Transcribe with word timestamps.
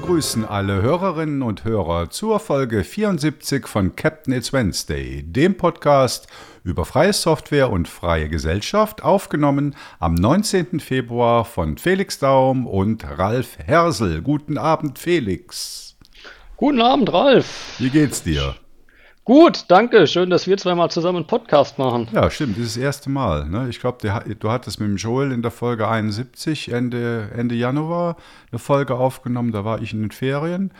begrüßen 0.00 0.44
alle 0.44 0.82
Hörerinnen 0.82 1.40
und 1.40 1.64
Hörer 1.64 2.10
zur 2.10 2.38
Folge 2.38 2.84
74 2.84 3.66
von 3.66 3.96
Captain 3.96 4.34
It's 4.34 4.52
Wednesday, 4.52 5.22
dem 5.22 5.56
Podcast 5.56 6.26
über 6.64 6.84
freie 6.84 7.14
Software 7.14 7.70
und 7.70 7.88
freie 7.88 8.28
Gesellschaft, 8.28 9.02
aufgenommen 9.02 9.74
am 9.98 10.12
19. 10.12 10.80
Februar 10.80 11.46
von 11.46 11.78
Felix 11.78 12.18
Daum 12.18 12.66
und 12.66 13.06
Ralf 13.18 13.56
Hersel. 13.56 14.20
Guten 14.20 14.58
Abend, 14.58 14.98
Felix. 14.98 15.96
Guten 16.58 16.82
Abend, 16.82 17.10
Ralf. 17.10 17.76
Wie 17.78 17.88
geht's 17.88 18.22
dir? 18.22 18.54
Gut, 19.26 19.64
danke. 19.66 20.06
Schön, 20.06 20.30
dass 20.30 20.46
wir 20.46 20.56
zweimal 20.56 20.88
zusammen 20.88 21.16
einen 21.16 21.26
Podcast 21.26 21.78
machen. 21.78 22.06
Ja, 22.12 22.30
stimmt. 22.30 22.56
Das 22.56 22.66
ist 22.66 22.76
das 22.76 22.82
erste 22.84 23.10
Mal. 23.10 23.48
Ne? 23.48 23.66
Ich 23.68 23.80
glaube, 23.80 23.98
du 24.38 24.50
hattest 24.52 24.78
mit 24.78 24.88
dem 24.88 24.96
Joel 24.98 25.32
in 25.32 25.42
der 25.42 25.50
Folge 25.50 25.88
71 25.88 26.70
Ende, 26.70 27.32
Ende 27.34 27.56
Januar 27.56 28.18
eine 28.52 28.60
Folge 28.60 28.94
aufgenommen. 28.94 29.50
Da 29.50 29.64
war 29.64 29.82
ich 29.82 29.92
in 29.92 30.02
den 30.02 30.12
Ferien. 30.12 30.70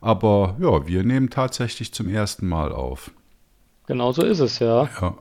Aber 0.00 0.54
ja, 0.60 0.86
wir 0.86 1.02
nehmen 1.02 1.30
tatsächlich 1.30 1.92
zum 1.92 2.08
ersten 2.08 2.46
Mal 2.46 2.70
auf. 2.70 3.10
Genau 3.88 4.12
so 4.12 4.22
ist 4.22 4.38
es, 4.38 4.60
ja. 4.60 4.88
Ja, 5.00 5.14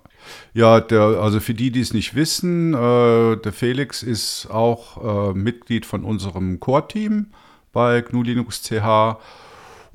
ja 0.54 0.80
der, 0.80 1.02
also 1.02 1.40
für 1.40 1.56
die, 1.56 1.72
die 1.72 1.82
es 1.82 1.92
nicht 1.92 2.14
wissen, 2.14 2.76
äh, 2.76 3.38
der 3.38 3.52
Felix 3.52 4.04
ist 4.04 4.46
auch 4.52 5.32
äh, 5.32 5.34
Mitglied 5.34 5.88
von 5.88 6.04
unserem 6.04 6.60
Core-Team 6.60 7.32
bei 7.74 8.02
GNU 8.02 8.22
Linux 8.22 8.62
CH 8.62 9.18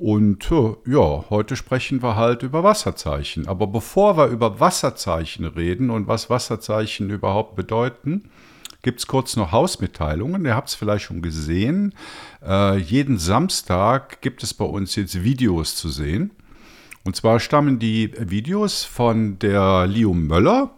und 0.01 0.49
ja, 0.87 1.25
heute 1.29 1.55
sprechen 1.55 2.01
wir 2.01 2.15
halt 2.15 2.41
über 2.41 2.63
Wasserzeichen. 2.63 3.47
Aber 3.47 3.67
bevor 3.67 4.17
wir 4.17 4.29
über 4.29 4.59
Wasserzeichen 4.59 5.45
reden 5.45 5.91
und 5.91 6.07
was 6.07 6.27
Wasserzeichen 6.27 7.11
überhaupt 7.11 7.55
bedeuten, 7.55 8.23
gibt 8.81 8.99
es 8.99 9.05
kurz 9.05 9.35
noch 9.35 9.51
Hausmitteilungen. 9.51 10.43
Ihr 10.43 10.55
habt 10.55 10.69
es 10.69 10.75
vielleicht 10.75 11.05
schon 11.05 11.21
gesehen. 11.21 11.93
Äh, 12.43 12.77
jeden 12.77 13.19
Samstag 13.19 14.21
gibt 14.21 14.41
es 14.41 14.55
bei 14.55 14.65
uns 14.65 14.95
jetzt 14.95 15.23
Videos 15.23 15.75
zu 15.75 15.89
sehen. 15.89 16.31
Und 17.03 17.15
zwar 17.15 17.39
stammen 17.39 17.77
die 17.77 18.11
Videos 18.17 18.83
von 18.83 19.37
der 19.37 19.85
Leo 19.85 20.15
Möller 20.15 20.71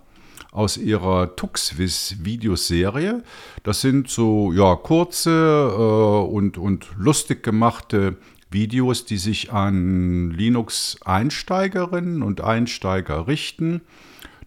aus 0.51 0.75
ihrer 0.75 1.35
TuxWiz-Videoserie. 1.37 3.23
Das 3.63 3.79
sind 3.79 4.09
so 4.09 4.51
ja, 4.51 4.75
kurze 4.75 5.31
äh, 5.31 6.29
und, 6.29 6.57
und 6.57 6.89
lustig 6.97 7.41
gemachte 7.41 8.17
Videos, 8.53 9.05
die 9.05 9.17
sich 9.17 9.51
an 9.51 10.31
Linux-Einsteigerinnen 10.31 12.23
und 12.23 12.41
Einsteiger 12.41 13.27
richten. 13.27 13.81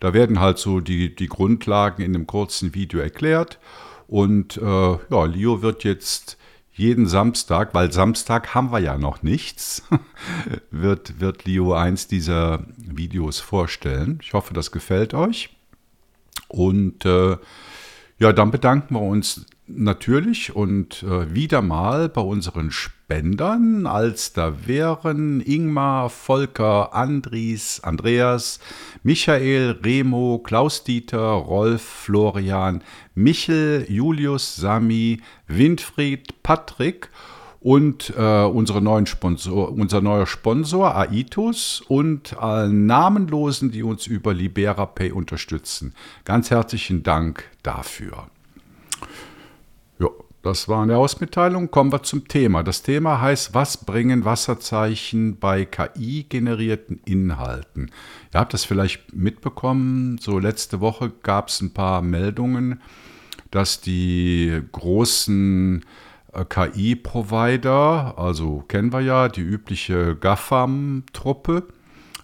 Da 0.00 0.14
werden 0.14 0.40
halt 0.40 0.58
so 0.58 0.80
die, 0.80 1.14
die 1.14 1.28
Grundlagen 1.28 2.02
in 2.02 2.14
einem 2.14 2.26
kurzen 2.26 2.74
Video 2.74 3.00
erklärt. 3.00 3.58
Und 4.08 4.56
äh, 4.56 4.62
ja, 4.62 5.24
Leo 5.24 5.62
wird 5.62 5.84
jetzt 5.84 6.38
jeden 6.72 7.06
Samstag, 7.06 7.72
weil 7.72 7.90
Samstag 7.90 8.54
haben 8.54 8.70
wir 8.70 8.80
ja 8.80 8.98
noch 8.98 9.22
nichts, 9.22 9.82
wird, 10.70 11.20
wird 11.20 11.46
Leo 11.46 11.72
eins 11.72 12.06
dieser 12.06 12.66
Videos 12.76 13.40
vorstellen. 13.40 14.20
Ich 14.22 14.34
hoffe, 14.34 14.52
das 14.52 14.70
gefällt 14.70 15.14
euch. 15.14 15.50
Und 16.48 17.04
äh, 17.06 17.38
ja, 18.18 18.32
dann 18.32 18.50
bedanken 18.50 18.94
wir 18.94 19.00
uns 19.00 19.46
natürlich 19.66 20.54
und 20.54 21.02
äh, 21.02 21.34
wieder 21.34 21.62
mal 21.62 22.08
bei 22.08 22.20
unseren 22.20 22.70
Spendern, 23.06 23.86
als 23.86 24.32
da 24.32 24.66
wären 24.66 25.40
Ingmar, 25.40 26.10
Volker, 26.10 26.92
Andries, 26.92 27.78
Andreas, 27.84 28.58
Michael, 29.04 29.78
Remo, 29.84 30.40
Klaus-Dieter, 30.42 31.20
Rolf, 31.20 31.82
Florian, 31.82 32.82
Michel, 33.14 33.86
Julius, 33.88 34.56
Sami, 34.56 35.20
Winfried, 35.46 36.42
Patrick 36.42 37.08
und 37.60 38.12
äh, 38.16 38.42
unsere 38.42 38.82
neuen 38.82 39.06
Sponsor, 39.06 39.70
unser 39.70 40.00
neuer 40.00 40.26
Sponsor 40.26 40.96
Aitus 40.96 41.84
und 41.86 42.36
allen 42.36 42.86
Namenlosen, 42.86 43.70
die 43.70 43.84
uns 43.84 44.08
über 44.08 44.34
LiberaPay 44.34 45.12
unterstützen. 45.12 45.94
Ganz 46.24 46.50
herzlichen 46.50 47.04
Dank 47.04 47.44
dafür. 47.62 48.26
Das 50.46 50.68
war 50.68 50.84
eine 50.84 50.96
Ausmitteilung. 50.96 51.72
Kommen 51.72 51.90
wir 51.90 52.04
zum 52.04 52.28
Thema. 52.28 52.62
Das 52.62 52.82
Thema 52.82 53.20
heißt, 53.20 53.52
was 53.52 53.84
bringen 53.84 54.24
Wasserzeichen 54.24 55.40
bei 55.40 55.64
KI-generierten 55.64 57.00
Inhalten? 57.04 57.90
Ihr 58.32 58.38
habt 58.38 58.54
das 58.54 58.64
vielleicht 58.64 59.12
mitbekommen. 59.12 60.18
So 60.18 60.38
letzte 60.38 60.80
Woche 60.80 61.10
gab 61.24 61.48
es 61.48 61.60
ein 61.60 61.74
paar 61.74 62.00
Meldungen, 62.00 62.80
dass 63.50 63.80
die 63.80 64.62
großen 64.70 65.84
äh, 66.32 66.44
KI-Provider, 66.44 68.14
also 68.16 68.62
kennen 68.68 68.92
wir 68.92 69.00
ja 69.00 69.28
die 69.28 69.40
übliche 69.40 70.14
GAFAM-Truppe, 70.14 71.66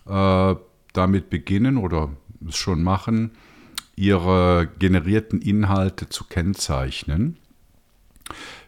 äh, 0.08 0.54
damit 0.92 1.28
beginnen 1.28 1.76
oder 1.76 2.10
es 2.48 2.54
schon 2.54 2.84
machen, 2.84 3.32
ihre 3.96 4.68
generierten 4.78 5.42
Inhalte 5.42 6.08
zu 6.08 6.22
kennzeichnen. 6.22 7.38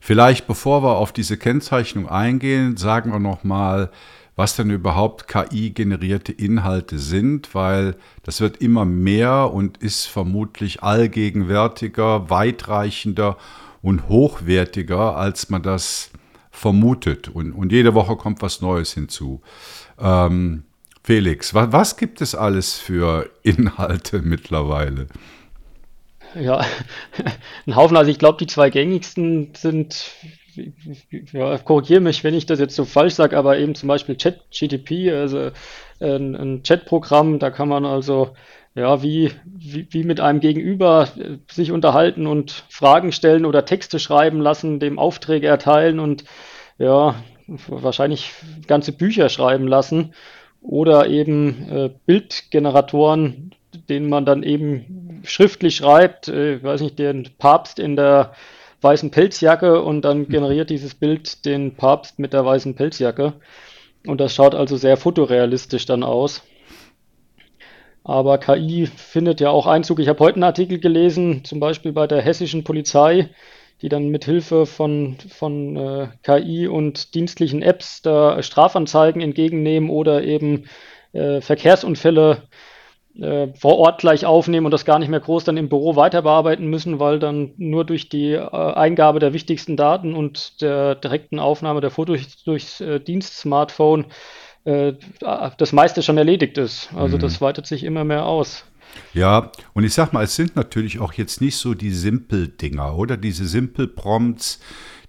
Vielleicht 0.00 0.46
bevor 0.46 0.82
wir 0.82 0.96
auf 0.96 1.12
diese 1.12 1.36
Kennzeichnung 1.36 2.08
eingehen, 2.08 2.76
sagen 2.76 3.12
wir 3.12 3.18
nochmal, 3.18 3.90
was 4.36 4.56
denn 4.56 4.70
überhaupt 4.70 5.28
KI-generierte 5.28 6.32
Inhalte 6.32 6.98
sind, 6.98 7.54
weil 7.54 7.96
das 8.24 8.40
wird 8.40 8.56
immer 8.56 8.84
mehr 8.84 9.52
und 9.52 9.78
ist 9.78 10.06
vermutlich 10.06 10.82
allgegenwärtiger, 10.82 12.30
weitreichender 12.30 13.36
und 13.80 14.08
hochwertiger, 14.08 15.16
als 15.16 15.50
man 15.50 15.62
das 15.62 16.10
vermutet. 16.50 17.28
Und, 17.28 17.52
und 17.52 17.70
jede 17.70 17.94
Woche 17.94 18.16
kommt 18.16 18.42
was 18.42 18.60
Neues 18.60 18.92
hinzu. 18.92 19.40
Ähm, 20.00 20.64
Felix, 21.02 21.54
was, 21.54 21.70
was 21.72 21.96
gibt 21.96 22.20
es 22.20 22.34
alles 22.34 22.74
für 22.74 23.30
Inhalte 23.42 24.22
mittlerweile? 24.22 25.06
Ja, 26.34 26.64
ein 27.66 27.76
Haufen. 27.76 27.96
Also 27.96 28.10
ich 28.10 28.18
glaube, 28.18 28.38
die 28.38 28.46
zwei 28.46 28.70
gängigsten 28.70 29.54
sind, 29.54 30.12
ja, 31.32 31.58
korrigiere 31.58 32.00
mich, 32.00 32.24
wenn 32.24 32.34
ich 32.34 32.46
das 32.46 32.60
jetzt 32.60 32.76
so 32.76 32.84
falsch 32.84 33.14
sage, 33.14 33.36
aber 33.36 33.58
eben 33.58 33.74
zum 33.74 33.88
Beispiel 33.88 34.16
ChatGTP, 34.16 35.10
also 35.12 35.50
ein, 36.00 36.34
ein 36.34 36.62
Chatprogramm, 36.62 37.38
da 37.38 37.50
kann 37.50 37.68
man 37.68 37.84
also 37.84 38.34
ja, 38.74 39.02
wie, 39.02 39.30
wie, 39.44 39.86
wie 39.90 40.04
mit 40.04 40.20
einem 40.20 40.40
Gegenüber 40.40 41.08
äh, 41.16 41.38
sich 41.50 41.70
unterhalten 41.70 42.26
und 42.26 42.64
Fragen 42.68 43.12
stellen 43.12 43.46
oder 43.46 43.64
Texte 43.64 43.98
schreiben 43.98 44.40
lassen, 44.40 44.80
dem 44.80 44.98
Aufträge 44.98 45.46
erteilen 45.46 46.00
und 46.00 46.24
ja, 46.78 47.14
wahrscheinlich 47.68 48.32
ganze 48.66 48.92
Bücher 48.92 49.28
schreiben 49.28 49.68
lassen 49.68 50.14
oder 50.60 51.06
eben 51.08 51.68
äh, 51.68 51.90
Bildgeneratoren, 52.06 53.54
denen 53.88 54.08
man 54.08 54.24
dann 54.24 54.42
eben 54.42 55.03
schriftlich 55.24 55.76
schreibt, 55.76 56.28
äh, 56.28 56.62
weiß 56.62 56.80
nicht, 56.80 56.98
den 56.98 57.30
Papst 57.38 57.78
in 57.78 57.96
der 57.96 58.34
weißen 58.80 59.10
Pelzjacke 59.10 59.82
und 59.82 60.02
dann 60.02 60.20
mhm. 60.20 60.28
generiert 60.28 60.70
dieses 60.70 60.94
Bild 60.94 61.44
den 61.44 61.74
Papst 61.74 62.18
mit 62.18 62.32
der 62.32 62.44
weißen 62.44 62.74
Pelzjacke. 62.74 63.34
Und 64.06 64.20
das 64.20 64.34
schaut 64.34 64.54
also 64.54 64.76
sehr 64.76 64.96
fotorealistisch 64.96 65.86
dann 65.86 66.02
aus. 66.02 66.42
Aber 68.04 68.36
KI 68.36 68.86
findet 68.86 69.40
ja 69.40 69.48
auch 69.48 69.66
Einzug. 69.66 69.98
Ich 69.98 70.08
habe 70.08 70.20
heute 70.20 70.36
einen 70.36 70.44
Artikel 70.44 70.78
gelesen, 70.78 71.42
zum 71.44 71.58
Beispiel 71.58 71.92
bei 71.92 72.06
der 72.06 72.20
hessischen 72.20 72.62
Polizei, 72.62 73.30
die 73.80 73.88
dann 73.88 74.08
mit 74.08 74.26
Hilfe 74.26 74.66
von, 74.66 75.16
von 75.28 75.76
äh, 75.76 76.08
KI 76.22 76.68
und 76.68 77.14
dienstlichen 77.14 77.62
Apps 77.62 78.02
da 78.02 78.42
Strafanzeigen 78.42 79.22
entgegennehmen 79.22 79.88
oder 79.88 80.22
eben 80.22 80.66
äh, 81.12 81.40
Verkehrsunfälle 81.40 82.42
äh, 83.20 83.48
vor 83.54 83.78
Ort 83.78 84.00
gleich 84.00 84.26
aufnehmen 84.26 84.66
und 84.66 84.72
das 84.72 84.84
gar 84.84 84.98
nicht 84.98 85.08
mehr 85.08 85.20
groß 85.20 85.44
dann 85.44 85.56
im 85.56 85.68
Büro 85.68 85.96
weiter 85.96 86.22
bearbeiten 86.22 86.66
müssen, 86.66 86.98
weil 86.98 87.18
dann 87.18 87.52
nur 87.56 87.84
durch 87.84 88.08
die 88.08 88.32
äh, 88.32 88.48
Eingabe 88.48 89.18
der 89.20 89.32
wichtigsten 89.32 89.76
Daten 89.76 90.14
und 90.14 90.60
der 90.60 90.96
direkten 90.96 91.38
Aufnahme 91.38 91.80
der 91.80 91.90
Fotos 91.90 92.42
durchs 92.44 92.80
äh, 92.80 93.00
Dienst-Smartphone 93.00 94.06
äh, 94.64 94.94
das 95.58 95.72
meiste 95.72 96.02
schon 96.02 96.18
erledigt 96.18 96.58
ist. 96.58 96.88
Also 96.94 97.16
mhm. 97.16 97.20
das 97.20 97.40
weitet 97.40 97.66
sich 97.66 97.84
immer 97.84 98.04
mehr 98.04 98.26
aus. 98.26 98.64
Ja, 99.12 99.50
und 99.72 99.84
ich 99.84 99.94
sag 99.94 100.12
mal, 100.12 100.24
es 100.24 100.36
sind 100.36 100.56
natürlich 100.56 101.00
auch 101.00 101.12
jetzt 101.12 101.40
nicht 101.40 101.56
so 101.56 101.74
die 101.74 101.90
Simple-Dinger, 101.90 102.96
oder? 102.96 103.16
Diese 103.16 103.46
Simple-Prompts, 103.46 104.60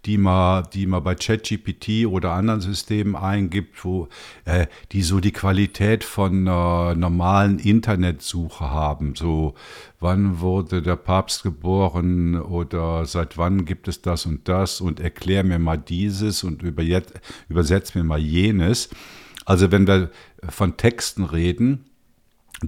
die 0.06 0.18
man, 0.18 0.66
die 0.74 0.86
man 0.86 1.04
bei 1.04 1.16
ChatGPT 1.16 2.06
oder 2.06 2.34
anderen 2.34 2.62
Systemen 2.62 3.16
eingibt, 3.16 3.84
wo 3.84 4.08
äh, 4.46 4.68
die 4.92 5.02
so 5.02 5.20
die 5.20 5.32
Qualität 5.32 6.04
von 6.04 6.46
äh, 6.46 6.96
normalen 6.96 7.60
Internetsuche 7.60 8.70
haben. 8.70 9.16
So, 9.16 9.56
wann 10.00 10.40
wurde 10.40 10.82
der 10.82 10.96
Papst 10.96 11.44
geboren 11.44 12.40
oder 12.40 13.06
seit 13.06 13.38
wann 13.38 13.66
gibt 13.66 13.88
es 13.88 14.02
das 14.02 14.26
und 14.26 14.48
das 14.48 14.82
und 14.82 15.00
erklär 15.00 15.44
mir 15.44 15.60
mal 15.60 15.78
dieses 15.78 16.44
und 16.44 16.62
übersetz 16.62 17.96
mir 17.96 18.04
mal 18.04 18.20
jenes. 18.20 18.90
Also 19.46 19.72
wenn 19.72 19.88
wir 19.88 20.12
von 20.50 20.78
Texten 20.78 21.24
reden, 21.24 21.86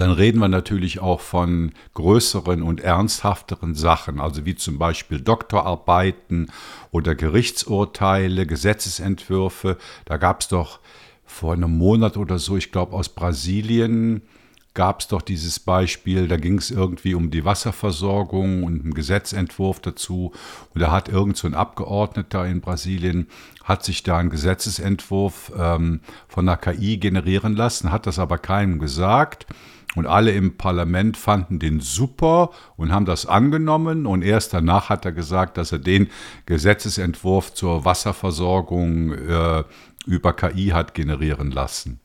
dann 0.02 0.12
reden 0.12 0.40
wir 0.40 0.48
natürlich 0.48 1.00
auch 1.00 1.22
von 1.22 1.72
größeren 1.94 2.62
und 2.62 2.82
ernsthafteren 2.82 3.76
Sachen, 3.76 4.20
also 4.20 4.46
wie 4.46 4.56
zum 4.56 4.78
Beispiel 4.78 5.22
Doktorarbeiten 5.22 6.52
oder 6.92 7.16
Gerichtsurteile, 7.16 8.46
Gesetzesentwürfe. 8.46 9.78
Da 10.06 10.18
gab 10.18 10.42
es 10.42 10.48
doch 10.48 10.80
vor 11.26 11.54
einem 11.54 11.78
Monat 11.78 12.18
oder 12.18 12.40
so, 12.40 12.58
ich 12.58 12.72
glaube 12.72 12.96
aus 12.96 13.10
Brasilien, 13.10 14.22
gab 14.78 15.00
es 15.00 15.08
doch 15.08 15.24
dieses 15.24 15.60
Beispiel, 15.60 16.28
da 16.28 16.38
ging 16.38 16.60
es 16.60 16.70
irgendwie 16.70 17.16
um 17.16 17.32
die 17.32 17.44
Wasserversorgung 17.44 18.64
und 18.64 18.84
einen 18.84 18.94
Gesetzentwurf 18.94 19.80
dazu. 19.80 20.34
Und 20.76 20.82
da 20.82 20.92
hat 20.92 21.10
irgend 21.10 21.36
so 21.36 21.48
ein 21.48 21.56
Abgeordneter 21.56 22.46
in 22.46 22.62
Brasilien, 22.62 23.28
hat 23.64 23.84
sich 23.84 24.04
da 24.04 24.20
einen 24.20 24.30
Gesetzesentwurf 24.30 25.52
ähm, 25.58 26.02
von 26.28 26.46
der 26.46 26.58
KI 26.58 26.98
generieren 26.98 27.56
lassen, 27.56 27.92
hat 27.92 28.06
das 28.06 28.20
aber 28.20 28.38
keinem 28.38 28.78
gesagt. 28.78 29.48
Und 29.96 30.06
alle 30.06 30.32
im 30.32 30.58
Parlament 30.58 31.18
fanden 31.18 31.60
den 31.60 31.80
super 31.80 32.52
und 32.76 32.92
haben 32.92 33.06
das 33.06 33.26
angenommen. 33.26 34.06
Und 34.06 34.22
erst 34.22 34.54
danach 34.54 34.90
hat 34.90 35.06
er 35.06 35.12
gesagt, 35.12 35.58
dass 35.58 35.72
er 35.72 35.80
den 35.80 36.10
Gesetzesentwurf 36.46 37.54
zur 37.54 37.86
Wasserversorgung 37.86 39.14
äh, 39.14 39.64
über 40.06 40.34
KI 40.34 40.68
hat 40.68 40.94
generieren 40.94 41.52
lassen. 41.52 42.00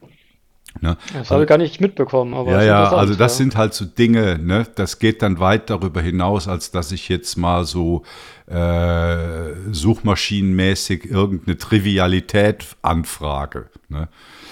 Ne? 0.81 0.96
Das 1.12 1.31
habe 1.31 1.43
ich 1.43 1.49
gar 1.49 1.58
nicht 1.58 1.81
mitbekommen. 1.81 2.34
Aber 2.34 2.50
ja, 2.50 2.62
ja, 2.62 2.93
also 2.93 3.14
das 3.14 3.34
ja. 3.34 3.44
sind 3.44 3.56
halt 3.56 3.75
so 3.75 3.85
Dinge, 3.85 4.38
ne? 4.38 4.67
das 4.75 4.99
geht 4.99 5.23
dann 5.23 5.38
weit 5.38 5.69
darüber 5.69 6.00
hinaus, 6.00 6.49
als 6.49 6.70
dass 6.70 6.93
ich 6.93 7.08
jetzt 7.08 7.37
mal 7.37 7.64
so 7.64 8.02
äh, 8.46 9.52
suchmaschinenmäßig 9.70 11.11
irgendeine 11.11 11.58
Trivialität 11.58 12.76
anfrage. 12.81 13.67
Ne? 13.88 14.08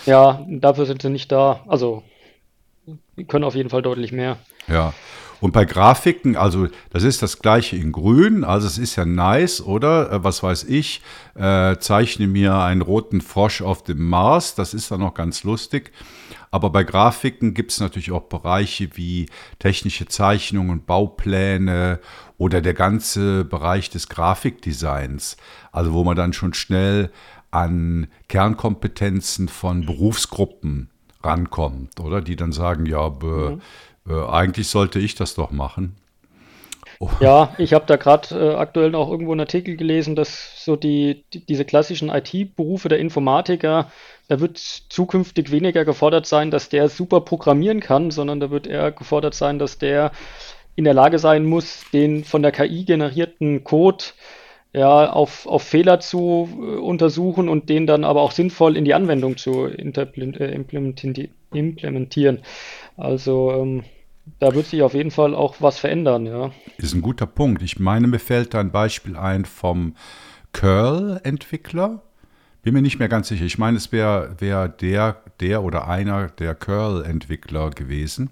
Ja, 0.07 0.45
dafür 0.49 0.87
sind 0.87 1.03
sie 1.03 1.11
nicht 1.11 1.33
da. 1.33 1.61
Also, 1.67 2.03
können 3.25 3.45
auf 3.45 3.55
jeden 3.55 3.71
Fall 3.71 3.83
deutlich 3.83 4.13
mehr. 4.13 4.39
Ja. 4.69 4.93
Und 5.41 5.53
bei 5.53 5.65
Grafiken, 5.65 6.37
also 6.37 6.69
das 6.91 7.03
ist 7.03 7.23
das 7.23 7.39
gleiche 7.39 7.77
in 7.77 7.93
Grün, 7.93 8.45
also 8.45 8.67
es 8.67 8.77
ist 8.77 8.97
ja 8.97 9.07
nice, 9.07 9.63
oder? 9.63 10.13
Äh, 10.13 10.25
was 10.25 10.43
weiß 10.43 10.65
ich, 10.65 11.01
äh, 11.35 11.77
zeichne 11.79 12.27
mir 12.27 12.57
einen 12.57 12.83
roten 12.83 13.23
Frosch 13.23 13.63
auf 13.63 13.83
dem 13.83 14.07
Mars, 14.07 14.55
das 14.55 14.75
ist 14.75 14.91
dann 14.91 15.01
noch 15.01 15.15
ganz 15.15 15.43
lustig. 15.45 15.93
Aber 16.51 16.71
bei 16.71 16.83
Grafiken 16.85 17.55
gibt 17.55 17.71
es 17.71 17.81
natürlich 17.81 18.11
auch 18.11 18.25
Bereiche 18.25 18.91
wie 18.97 19.27
technische 19.61 20.07
Zeichnungen, 20.07 20.85
Baupläne 20.85 22.01
oder 22.39 22.61
der 22.61 22.75
ganze 22.75 23.45
Bereich 23.45 23.89
des 23.89 24.09
Grafikdesigns, 24.09 25.37
also 25.73 25.93
wo 25.93 26.05
man 26.05 26.17
dann 26.17 26.33
schon 26.33 26.53
schnell 26.53 27.11
an 27.51 28.09
Kernkompetenzen 28.29 29.49
von 29.49 29.87
Berufsgruppen 29.87 30.91
rankommt, 31.23 32.01
oder? 32.01 32.21
Die 32.21 32.37
dann 32.37 32.53
sagen, 32.53 32.87
ja, 32.87 33.09
mhm. 33.09 33.61
Äh, 34.09 34.27
eigentlich 34.29 34.69
sollte 34.69 34.99
ich 34.99 35.15
das 35.15 35.35
doch 35.35 35.51
machen. 35.51 35.97
Oh. 36.99 37.09
Ja, 37.21 37.55
ich 37.57 37.73
habe 37.73 37.87
da 37.87 37.97
gerade 37.97 38.35
äh, 38.35 38.55
aktuell 38.57 38.91
noch 38.91 39.11
irgendwo 39.11 39.33
einen 39.33 39.41
Artikel 39.41 39.77
gelesen, 39.77 40.17
dass 40.17 40.65
so 40.65 40.77
die, 40.77 41.25
die 41.33 41.45
diese 41.45 41.65
klassischen 41.65 42.11
IT-Berufe 42.11 42.89
der 42.89 42.99
Informatiker, 42.99 43.91
da 44.29 44.41
wird 44.41 44.59
zukünftig 44.59 45.51
weniger 45.51 45.85
gefordert 45.85 46.27
sein, 46.27 46.51
dass 46.51 46.69
der 46.69 46.89
super 46.89 47.23
programmieren 47.23 47.81
kann, 47.81 48.11
sondern 48.11 48.39
da 48.39 48.51
wird 48.51 48.67
eher 48.67 48.93
gefordert 48.93 49.35
sein, 49.35 49.59
dass 49.59 49.79
der 49.79 50.13
in 50.77 50.85
der 50.85 50.95
Lage 50.95 51.19
sein 51.19 51.47
muss, 51.47 51.85
den 51.93 52.25
von 52.25 52.43
der 52.43 52.53
KI 52.53 52.85
generierten 52.85 53.65
Code 53.65 54.05
ja, 54.73 55.11
auf, 55.11 55.47
auf 55.47 55.63
Fehler 55.63 56.01
zu 56.01 56.49
äh, 56.53 56.77
untersuchen 56.77 57.49
und 57.49 57.69
den 57.69 57.87
dann 57.87 58.05
aber 58.05 58.23
auch 58.23 58.33
sinnvoll 58.33 58.77
in 58.77 58.85
die 58.85 58.95
Anwendung 58.95 59.37
zu 59.37 59.67
äh, 59.67 60.55
implementieren. 61.53 62.39
Also 62.97 63.53
ähm, 63.53 63.85
da 64.39 64.55
wird 64.55 64.67
sich 64.67 64.83
auf 64.83 64.95
jeden 64.95 65.11
Fall 65.11 65.35
auch 65.35 65.57
was 65.61 65.79
verändern, 65.79 66.27
ja. 66.27 66.53
Ist 66.79 66.95
ein 66.95 67.03
guter 67.03 67.27
Punkt. 67.27 67.63
Ich 67.63 67.81
meine, 67.81 68.07
mir 68.07 68.21
fällt 68.21 68.55
da 68.55 68.61
ein 68.61 68.71
Beispiel 68.71 69.17
ein 69.17 69.45
vom 69.45 69.97
Curl-Entwickler. 70.53 72.03
Bin 72.63 72.75
mir 72.75 72.83
nicht 72.83 72.99
mehr 72.99 73.09
ganz 73.09 73.29
sicher. 73.29 73.45
Ich 73.45 73.59
meine, 73.59 73.79
es 73.79 73.91
wäre 73.91 74.37
wär 74.39 74.69
der, 74.69 75.17
der 75.41 75.65
oder 75.65 75.89
einer 75.89 76.29
der 76.29 76.55
Curl-Entwickler 76.55 77.71
gewesen. 77.71 78.31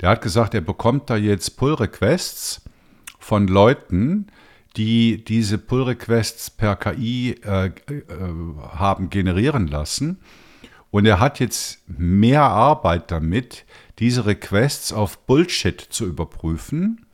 Der 0.00 0.08
hat 0.08 0.22
gesagt, 0.22 0.54
er 0.54 0.62
bekommt 0.62 1.10
da 1.10 1.16
jetzt 1.16 1.56
Pull-Requests 1.56 2.62
von 3.18 3.46
Leuten, 3.46 4.26
die 4.76 5.24
diese 5.24 5.58
Pull-Requests 5.58 6.50
per 6.50 6.76
KI 6.76 7.40
äh, 7.44 7.66
äh, 7.66 7.72
haben 8.72 9.10
generieren 9.10 9.68
lassen. 9.68 10.18
Und 10.90 11.06
er 11.06 11.20
hat 11.20 11.40
jetzt 11.40 11.82
mehr 11.86 12.42
Arbeit 12.42 13.10
damit, 13.10 13.64
diese 13.98 14.26
Requests 14.26 14.92
auf 14.92 15.18
Bullshit 15.26 15.80
zu 15.80 16.06
überprüfen, 16.06 17.06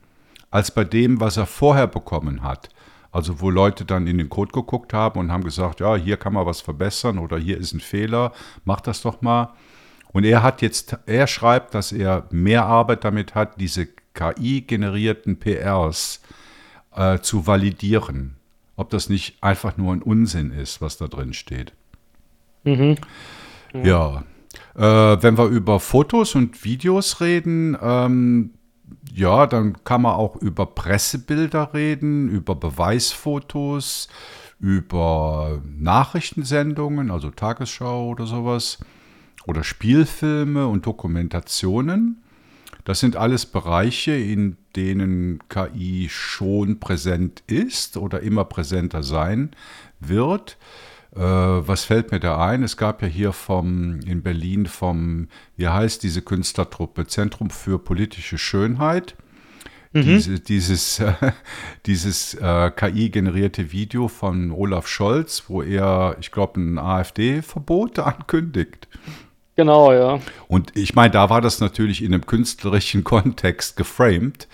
als 0.51 0.71
bei 0.71 0.83
dem, 0.83 1.19
was 1.19 1.37
er 1.37 1.45
vorher 1.45 1.87
bekommen 1.87 2.43
hat. 2.43 2.69
Also 3.11 3.41
wo 3.41 3.49
Leute 3.49 3.85
dann 3.85 4.07
in 4.07 4.17
den 4.17 4.29
Code 4.29 4.51
geguckt 4.51 4.93
haben 4.93 5.19
und 5.19 5.31
haben 5.31 5.43
gesagt, 5.43 5.79
ja, 5.79 5.95
hier 5.95 6.17
kann 6.17 6.33
man 6.33 6.45
was 6.45 6.61
verbessern 6.61 7.17
oder 7.17 7.37
hier 7.37 7.57
ist 7.57 7.73
ein 7.73 7.79
Fehler, 7.79 8.33
mach 8.65 8.81
das 8.81 9.01
doch 9.01 9.21
mal. 9.21 9.53
Und 10.11 10.25
er 10.25 10.43
hat 10.43 10.61
jetzt, 10.61 10.97
er 11.05 11.27
schreibt, 11.27 11.73
dass 11.73 11.91
er 11.91 12.27
mehr 12.31 12.65
Arbeit 12.65 13.03
damit 13.03 13.35
hat, 13.35 13.59
diese 13.59 13.87
KI-generierten 14.13 15.39
PRs 15.39 16.21
äh, 16.23 16.33
zu 17.21 17.47
validieren. 17.47 18.35
Ob 18.75 18.89
das 18.89 19.09
nicht 19.09 19.43
einfach 19.43 19.77
nur 19.77 19.93
ein 19.93 20.01
Unsinn 20.01 20.51
ist, 20.51 20.81
was 20.81 20.97
da 20.97 21.07
drin 21.07 21.33
steht. 21.33 21.73
Mhm. 22.63 22.95
Ja. 23.73 24.23
ja. 24.75 25.13
Äh, 25.13 25.21
wenn 25.21 25.37
wir 25.37 25.45
über 25.45 25.79
Fotos 25.79 26.35
und 26.35 26.63
Videos 26.63 27.21
reden, 27.21 27.77
ähm, 27.81 28.51
ja, 29.13 29.47
dann 29.47 29.83
kann 29.83 30.01
man 30.01 30.13
auch 30.13 30.35
über 30.37 30.65
Pressebilder 30.65 31.73
reden, 31.73 32.29
über 32.29 32.55
Beweisfotos, 32.55 34.07
über 34.59 35.61
Nachrichtensendungen, 35.65 37.11
also 37.11 37.31
Tagesschau 37.31 38.07
oder 38.09 38.25
sowas, 38.25 38.79
oder 39.45 39.63
Spielfilme 39.63 40.67
und 40.67 40.85
Dokumentationen. 40.85 42.21
Das 42.89 43.01
sind 43.01 43.17
alles 43.17 43.45
Bereiche, 43.45 44.13
in 44.13 44.57
denen 44.75 45.37
KI 45.47 46.07
schon 46.09 46.79
präsent 46.79 47.43
ist 47.45 47.97
oder 47.97 48.21
immer 48.21 48.45
präsenter 48.45 49.03
sein 49.03 49.51
wird. 49.99 50.57
Äh, 51.15 51.19
was 51.19 51.83
fällt 51.83 52.11
mir 52.11 52.19
da 52.19 52.43
ein? 52.43 52.63
Es 52.63 52.77
gab 52.77 53.03
ja 53.03 53.07
hier 53.07 53.31
vom, 53.31 53.99
in 54.07 54.23
Berlin 54.23 54.65
vom, 54.65 55.27
wie 55.55 55.67
heißt 55.67 56.01
diese 56.01 56.23
Künstlertruppe, 56.23 57.05
Zentrum 57.05 57.51
für 57.51 57.77
politische 57.77 58.39
Schönheit. 58.39 59.15
Mhm. 59.93 60.01
Diese, 60.01 60.39
dieses 60.39 60.99
äh, 60.99 61.13
dieses 61.85 62.33
äh, 62.33 62.71
KI-generierte 62.71 63.71
Video 63.71 64.07
von 64.07 64.49
Olaf 64.51 64.87
Scholz, 64.87 65.43
wo 65.47 65.61
er, 65.61 66.17
ich 66.21 66.31
glaube, 66.31 66.59
ein 66.59 66.79
AfD-Verbot 66.79 67.99
ankündigt. 67.99 68.87
Genau, 69.59 69.91
ja. 69.91 70.21
Und 70.47 70.77
ich 70.77 70.95
meine, 70.95 71.11
da 71.11 71.29
war 71.29 71.41
das 71.41 71.59
natürlich 71.59 72.01
in 72.01 72.13
einem 72.13 72.25
künstlerischen 72.25 73.03
Kontext 73.03 73.75
geframed. 73.75 74.47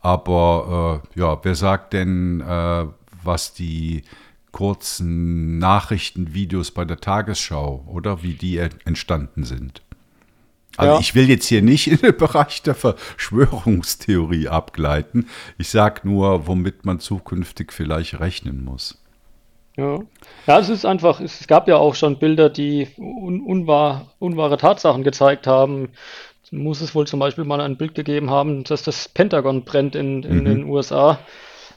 Aber 0.00 1.02
äh, 1.16 1.18
ja, 1.18 1.36
wer 1.42 1.56
sagt 1.56 1.94
denn, 1.94 2.40
äh, 2.40 2.86
was 3.24 3.54
die 3.54 4.04
kurzen 4.52 5.58
Nachrichtenvideos 5.58 6.70
bei 6.70 6.84
der 6.84 6.98
Tagesschau 6.98 7.84
oder 7.88 8.22
wie 8.22 8.34
die 8.34 8.58
entstanden 8.58 9.42
sind? 9.42 9.82
Also 10.76 10.94
ja. 10.94 11.00
ich 11.00 11.16
will 11.16 11.28
jetzt 11.28 11.46
hier 11.46 11.62
nicht 11.62 11.88
in 11.90 11.96
den 11.96 12.16
Bereich 12.16 12.62
der 12.62 12.76
Verschwörungstheorie 12.76 14.46
abgleiten. 14.46 15.26
Ich 15.58 15.70
sage 15.70 16.02
nur, 16.04 16.46
womit 16.46 16.84
man 16.84 17.00
zukünftig 17.00 17.72
vielleicht 17.72 18.20
rechnen 18.20 18.64
muss. 18.64 19.01
Ja. 19.76 20.00
ja, 20.46 20.58
es 20.58 20.68
ist 20.68 20.84
einfach, 20.84 21.20
es 21.20 21.46
gab 21.46 21.66
ja 21.66 21.76
auch 21.76 21.94
schon 21.94 22.18
Bilder, 22.18 22.50
die 22.50 22.88
un 22.98 23.40
unwahr, 23.40 24.12
unwahre 24.18 24.58
Tatsachen 24.58 25.02
gezeigt 25.02 25.46
haben. 25.46 25.90
Muss 26.50 26.82
es 26.82 26.94
wohl 26.94 27.06
zum 27.06 27.18
Beispiel 27.18 27.44
mal 27.44 27.62
ein 27.62 27.78
Bild 27.78 27.94
gegeben 27.94 28.28
haben, 28.28 28.64
dass 28.64 28.82
das 28.82 29.08
Pentagon 29.08 29.64
brennt 29.64 29.94
in, 29.94 30.22
in 30.22 30.40
mhm. 30.40 30.44
den 30.44 30.64
USA. 30.64 31.18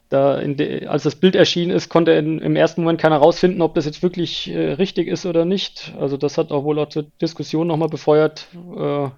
Da 0.09 0.41
als 0.87 1.03
das 1.03 1.15
Bild 1.15 1.35
erschienen 1.35 1.71
ist, 1.71 1.87
konnte 1.87 2.11
in, 2.11 2.39
im 2.39 2.57
ersten 2.57 2.81
Moment 2.81 2.99
keiner 2.99 3.15
herausfinden, 3.15 3.61
ob 3.61 3.73
das 3.73 3.85
jetzt 3.85 4.03
wirklich 4.03 4.51
äh, 4.51 4.73
richtig 4.73 5.07
ist 5.07 5.25
oder 5.25 5.45
nicht. 5.45 5.93
Also 5.97 6.17
das 6.17 6.37
hat 6.37 6.51
auch 6.51 6.65
wohl 6.65 6.77
auch 6.79 6.89
zur 6.89 7.05
Diskussion 7.21 7.67
nochmal 7.67 7.87
befeuert, 7.87 8.47
äh, 8.77 9.09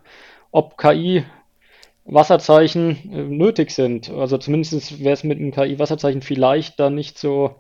ob 0.52 0.78
KI 0.78 1.26
Wasserzeichen 2.06 3.12
äh, 3.12 3.24
nötig 3.24 3.72
sind. 3.72 4.10
Also 4.10 4.38
zumindest 4.38 5.04
wäre 5.04 5.14
es 5.14 5.24
mit 5.24 5.40
einem 5.40 5.52
KI-Wasserzeichen 5.52 6.22
vielleicht 6.22 6.80
dann 6.80 6.96
nicht 6.96 7.18
so 7.18 7.56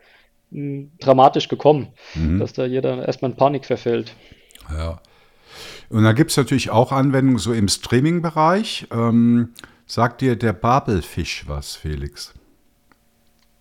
dramatisch 0.51 1.48
gekommen, 1.48 1.89
mhm. 2.16 2.39
dass 2.39 2.54
da 2.54 2.66
jeder 2.66 3.06
erstmal 3.06 3.32
in 3.32 3.38
Panik 3.38 3.66
verfällt. 3.66 4.16
Ja. 4.72 5.01
Und 5.89 6.04
da 6.04 6.12
gibt 6.13 6.32
es 6.32 6.38
natürlich 6.38 6.70
auch 6.70 6.92
Anwendungen 6.92 7.39
so 7.39 7.54
im 7.54 7.68
Streaming-Bereich. 7.68 8.88
Ähm, 8.92 9.54
sagt 9.86 10.22
dir 10.22 10.36
der 10.36 10.54
Babelfisch 10.54 11.46
was, 11.48 11.75
Felix? 11.75 12.34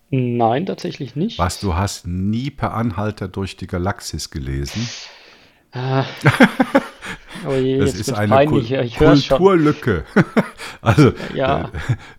Nein, 0.09 0.65
tatsächlich 0.65 1.15
nicht. 1.15 1.39
Was, 1.39 1.59
du 1.59 1.75
hast 1.75 2.07
nie 2.07 2.49
per 2.49 2.73
Anhalter 2.73 3.27
durch 3.27 3.57
die 3.57 3.67
Galaxis 3.67 4.29
gelesen? 4.29 4.87
Äh, 5.71 6.03
Oh 7.45 7.53
je, 7.53 7.77
das 7.79 7.91
jetzt 7.97 8.09
ist 8.09 8.13
eine 8.13 8.33
peinlich, 8.33 8.69
Kul. 8.69 9.07
Kulturlücke. 9.07 10.05
Also 10.87 11.13
Ja. 11.33 11.71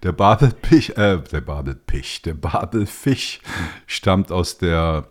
der, 0.02 0.12
Babelpich, 0.12 0.96
äh, 0.96 1.18
der 1.32 1.40
Babelpich, 1.40 2.22
der 2.22 2.34
Babelfisch 2.34 3.40
stammt 3.86 4.30
aus 4.32 4.58
der 4.58 5.08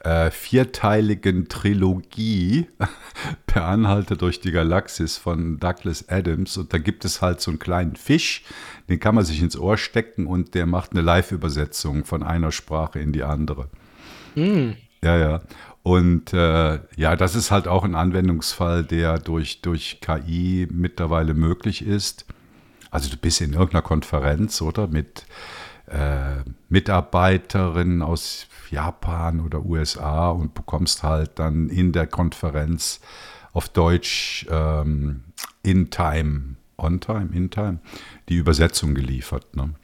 äh, 0.00 0.30
vierteiligen 0.30 1.48
Trilogie 1.48 2.66
Per 3.46 3.64
Anhalter 3.64 4.14
durch 4.16 4.40
die 4.40 4.52
Galaxis 4.52 5.16
von 5.16 5.58
Douglas 5.58 6.08
Adams. 6.08 6.56
Und 6.58 6.72
da 6.72 6.78
gibt 6.78 7.04
es 7.04 7.22
halt 7.22 7.40
so 7.40 7.50
einen 7.50 7.58
kleinen 7.58 7.96
Fisch, 7.96 8.44
den 8.88 9.00
kann 9.00 9.14
man 9.14 9.24
sich 9.24 9.40
ins 9.40 9.58
Ohr 9.58 9.78
stecken 9.78 10.26
und 10.26 10.54
der 10.54 10.66
macht 10.66 10.92
eine 10.92 11.00
Live-Übersetzung 11.00 12.04
von 12.04 12.22
einer 12.22 12.52
Sprache 12.52 12.98
in 13.00 13.12
die 13.12 13.24
andere. 13.24 13.68
Ja, 15.02 15.16
ja. 15.16 15.40
Und 15.82 16.32
äh, 16.32 16.80
ja, 16.96 17.16
das 17.16 17.34
ist 17.34 17.50
halt 17.50 17.66
auch 17.68 17.84
ein 17.84 17.94
Anwendungsfall, 17.94 18.84
der 18.84 19.18
durch, 19.18 19.60
durch 19.62 20.00
KI 20.00 20.68
mittlerweile 20.70 21.32
möglich 21.34 21.84
ist. 21.86 22.26
Also 22.90 23.10
du 23.10 23.16
bist 23.16 23.40
in 23.40 23.52
irgendeiner 23.52 23.82
Konferenz, 23.82 24.62
oder? 24.62 24.86
Mit 24.86 25.26
äh, 25.86 26.42
Mitarbeiterinnen 26.68 28.02
aus 28.02 28.46
Japan 28.70 29.40
oder 29.40 29.64
USA 29.64 30.30
und 30.30 30.54
bekommst 30.54 31.02
halt 31.02 31.38
dann 31.38 31.68
in 31.68 31.92
der 31.92 32.06
Konferenz 32.06 33.00
auf 33.52 33.68
Deutsch 33.68 34.46
ähm, 34.50 35.24
in 35.62 35.90
Time, 35.90 36.56
on 36.76 37.00
Time, 37.00 37.30
in 37.32 37.50
Time, 37.50 37.78
die 38.28 38.36
Übersetzung 38.36 38.94
geliefert. 38.94 39.56
Ne? 39.56 39.74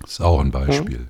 Das 0.00 0.12
ist 0.12 0.20
auch 0.20 0.40
ein 0.40 0.50
Beispiel. 0.50 1.08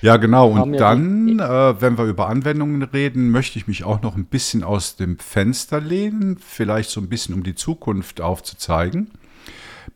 Ja, 0.00 0.16
genau. 0.18 0.50
Und 0.50 0.74
dann, 0.74 1.38
äh, 1.38 1.80
wenn 1.80 1.96
wir 1.96 2.04
über 2.04 2.28
Anwendungen 2.28 2.82
reden, 2.82 3.30
möchte 3.30 3.58
ich 3.58 3.66
mich 3.66 3.84
auch 3.84 4.02
noch 4.02 4.16
ein 4.16 4.26
bisschen 4.26 4.62
aus 4.62 4.96
dem 4.96 5.18
Fenster 5.18 5.80
lehnen, 5.80 6.36
vielleicht 6.38 6.90
so 6.90 7.00
ein 7.00 7.08
bisschen 7.08 7.34
um 7.34 7.42
die 7.42 7.54
Zukunft 7.54 8.20
aufzuzeigen. 8.20 9.10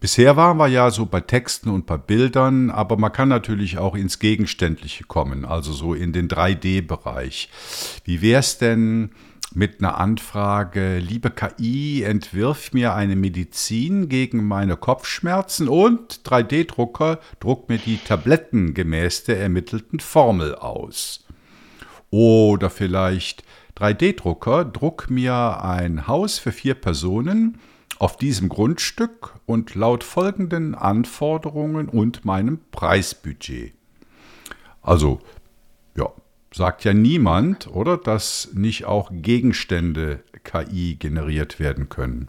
Bisher 0.01 0.37
waren 0.37 0.59
wir 0.59 0.69
ja 0.69 0.91
so 0.91 1.07
bei 1.07 1.21
Texten 1.21 1.71
und 1.71 1.87
bei 1.87 1.97
Bildern, 1.97 2.71
aber 2.71 2.97
man 2.97 3.13
kann 3.13 3.29
natürlich 3.29 3.79
auch 3.79 3.95
ins 3.95 4.19
Gegenständliche 4.19 5.05
kommen, 5.05 5.45
also 5.45 5.73
so 5.73 5.95
in 5.95 6.13
den 6.13 6.29
3D-Bereich. 6.29 7.49
Wie 8.05 8.21
wäre 8.23 8.41
es 8.41 8.59
denn 8.59 9.11
mit 9.55 9.81
einer 9.81 9.99
Anfrage, 9.99 10.99
liebe 10.99 11.31
KI, 11.31 12.03
entwirf 12.03 12.73
mir 12.73 12.95
eine 12.95 13.17
Medizin 13.17 14.09
gegen 14.09 14.47
meine 14.47 14.77
Kopfschmerzen 14.77 15.69
und 15.69 16.21
3D-Drucker, 16.25 17.19
druck 17.41 17.69
mir 17.69 17.79
die 17.79 17.97
Tabletten 17.97 18.75
gemäß 18.75 19.25
der 19.25 19.41
ermittelten 19.41 20.01
Formel 20.01 20.55
aus. 20.55 21.25
Oder 22.11 22.69
vielleicht 22.71 23.43
3D-Drucker, 23.79 24.65
druck 24.67 25.09
mir 25.09 25.63
ein 25.65 26.07
Haus 26.07 26.39
für 26.39 26.53
vier 26.53 26.75
Personen 26.75 27.59
auf 27.99 28.17
diesem 28.17 28.49
Grundstück 28.49 29.35
und 29.47 29.75
laut 29.75 30.05
folgenden 30.05 30.75
Anforderungen 30.75 31.89
und 31.89 32.25
meinem 32.25 32.61
Preisbudget. 32.71 33.73
Also, 34.83 35.21
ja, 35.97 36.11
sagt 36.53 36.85
ja 36.85 36.95
niemand, 36.95 37.69
oder, 37.69 37.97
dass 37.97 38.51
nicht 38.55 38.85
auch 38.85 39.11
Gegenstände 39.13 40.21
KI 40.45 40.97
generiert 40.99 41.59
werden 41.61 41.89
können. 41.89 42.29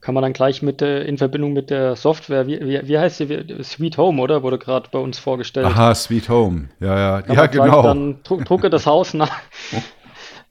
Kann 0.00 0.14
man 0.14 0.22
dann 0.22 0.32
gleich 0.32 0.62
mit 0.62 0.82
äh, 0.82 1.04
in 1.04 1.16
Verbindung 1.16 1.52
mit 1.52 1.70
der 1.70 1.94
Software, 1.94 2.48
wie, 2.48 2.60
wie, 2.60 2.88
wie 2.88 2.98
heißt 2.98 3.18
sie? 3.18 3.62
Sweet 3.62 3.96
Home, 3.98 4.20
oder? 4.20 4.42
Wurde 4.42 4.58
gerade 4.58 4.88
bei 4.90 4.98
uns 4.98 5.18
vorgestellt. 5.20 5.66
Aha, 5.66 5.94
Sweet 5.94 6.28
Home. 6.28 6.68
Ja, 6.80 6.98
ja, 6.98 7.22
Kann 7.22 7.36
ja, 7.36 7.46
genau. 7.46 7.82
Dann 7.82 8.22
dru 8.24 8.42
drucke 8.42 8.68
das 8.68 8.84
Haus 8.86 9.14
nach, 9.14 9.30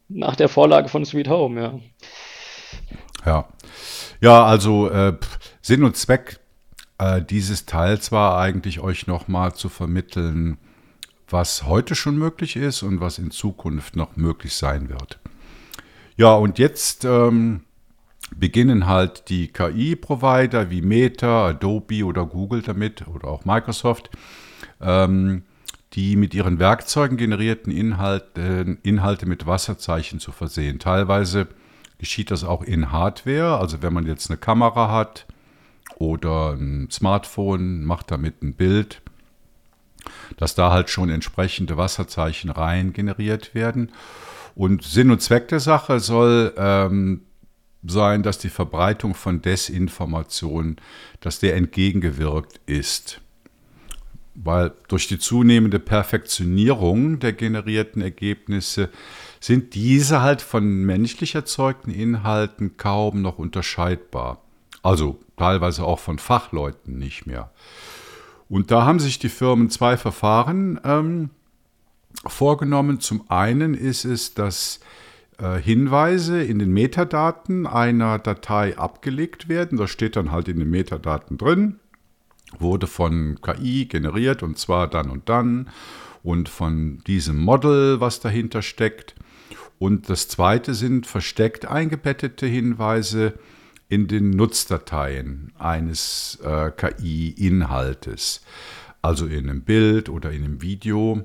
nach 0.07 0.37
der 0.37 0.47
Vorlage 0.47 0.87
von 0.87 1.03
Sweet 1.03 1.27
Home, 1.27 1.61
ja. 1.61 1.79
Ja, 3.25 3.49
ja 4.21 4.45
also 4.45 4.89
äh, 4.89 5.17
Sinn 5.61 5.83
und 5.83 5.97
Zweck 5.97 6.39
äh, 7.01 7.21
dieses 7.21 7.65
Teils 7.65 8.11
war 8.11 8.39
eigentlich 8.39 8.79
euch 8.79 9.07
nochmal 9.07 9.53
zu 9.55 9.69
vermitteln, 9.69 10.57
was 11.27 11.65
heute 11.65 11.95
schon 11.95 12.17
möglich 12.17 12.55
ist 12.55 12.83
und 12.83 13.01
was 13.01 13.17
in 13.17 13.31
Zukunft 13.31 13.95
noch 13.95 14.15
möglich 14.17 14.53
sein 14.53 14.89
wird. 14.89 15.19
Ja, 16.15 16.35
und 16.35 16.59
jetzt 16.59 17.03
ähm, 17.05 17.61
beginnen 18.35 18.85
halt 18.85 19.29
die 19.29 19.47
KI-Provider 19.47 20.69
wie 20.69 20.83
Meta, 20.83 21.47
Adobe 21.47 22.05
oder 22.05 22.25
Google 22.25 22.61
damit 22.61 23.07
oder 23.07 23.29
auch 23.29 23.45
Microsoft, 23.45 24.11
ähm, 24.79 25.43
die 25.93 26.15
mit 26.15 26.35
ihren 26.35 26.59
Werkzeugen 26.59 27.17
generierten 27.17 27.71
Inhalte, 27.71 28.77
Inhalte 28.83 29.25
mit 29.25 29.47
Wasserzeichen 29.47 30.19
zu 30.19 30.31
versehen. 30.31 30.77
Teilweise 30.77 31.47
geschieht 32.01 32.31
das 32.31 32.43
auch 32.43 32.63
in 32.63 32.91
Hardware, 32.91 33.59
also 33.59 33.83
wenn 33.83 33.93
man 33.93 34.07
jetzt 34.07 34.31
eine 34.31 34.37
Kamera 34.37 34.91
hat 34.91 35.27
oder 35.97 36.53
ein 36.53 36.89
Smartphone, 36.91 37.85
macht 37.85 38.09
damit 38.09 38.41
ein 38.41 38.55
Bild, 38.55 39.03
dass 40.35 40.55
da 40.55 40.71
halt 40.71 40.89
schon 40.89 41.11
entsprechende 41.11 41.77
Wasserzeichen 41.77 42.49
rein 42.49 42.91
generiert 42.91 43.53
werden. 43.53 43.91
Und 44.55 44.83
Sinn 44.83 45.11
und 45.11 45.21
Zweck 45.21 45.47
der 45.49 45.59
Sache 45.59 45.99
soll 45.99 46.55
ähm, 46.57 47.21
sein, 47.83 48.23
dass 48.23 48.39
die 48.39 48.49
Verbreitung 48.49 49.13
von 49.13 49.43
Desinformation, 49.43 50.77
dass 51.19 51.37
der 51.37 51.55
entgegengewirkt 51.55 52.59
ist. 52.65 53.21
Weil 54.33 54.71
durch 54.87 55.07
die 55.07 55.19
zunehmende 55.19 55.77
Perfektionierung 55.77 57.19
der 57.19 57.33
generierten 57.33 58.01
Ergebnisse 58.01 58.89
sind 59.41 59.73
diese 59.73 60.21
halt 60.21 60.41
von 60.41 60.85
menschlich 60.85 61.35
erzeugten 61.35 61.91
Inhalten 61.91 62.77
kaum 62.77 63.21
noch 63.21 63.39
unterscheidbar. 63.39 64.41
Also 64.83 65.19
teilweise 65.35 65.83
auch 65.83 65.99
von 65.99 66.19
Fachleuten 66.19 66.97
nicht 66.97 67.25
mehr. 67.25 67.51
Und 68.47 68.69
da 68.69 68.85
haben 68.85 68.99
sich 68.99 69.17
die 69.17 69.29
Firmen 69.29 69.69
zwei 69.69 69.97
Verfahren 69.97 70.79
ähm, 70.83 71.31
vorgenommen. 72.25 72.99
Zum 72.99 73.29
einen 73.29 73.73
ist 73.73 74.05
es, 74.05 74.35
dass 74.35 74.79
äh, 75.39 75.57
Hinweise 75.59 76.43
in 76.43 76.59
den 76.59 76.71
Metadaten 76.71 77.65
einer 77.65 78.19
Datei 78.19 78.77
abgelegt 78.77 79.49
werden. 79.49 79.77
Da 79.77 79.87
steht 79.87 80.15
dann 80.15 80.31
halt 80.31 80.47
in 80.49 80.59
den 80.59 80.69
Metadaten 80.69 81.37
drin, 81.37 81.79
wurde 82.59 82.85
von 82.85 83.39
KI 83.41 83.85
generiert 83.85 84.43
und 84.43 84.59
zwar 84.59 84.87
dann 84.87 85.09
und 85.09 85.29
dann 85.29 85.69
und 86.23 86.49
von 86.49 86.99
diesem 87.07 87.39
Model, 87.39 87.99
was 87.99 88.19
dahinter 88.19 88.61
steckt. 88.61 89.15
Und 89.81 90.11
das 90.11 90.27
zweite 90.27 90.75
sind 90.75 91.07
versteckt 91.07 91.65
eingebettete 91.65 92.45
Hinweise 92.45 93.33
in 93.89 94.07
den 94.07 94.29
Nutzdateien 94.29 95.53
eines 95.57 96.37
äh, 96.43 96.69
KI-Inhaltes, 96.69 98.41
also 99.01 99.25
in 99.25 99.49
einem 99.49 99.63
Bild 99.63 100.07
oder 100.07 100.29
in 100.29 100.43
einem 100.43 100.61
Video. 100.61 101.23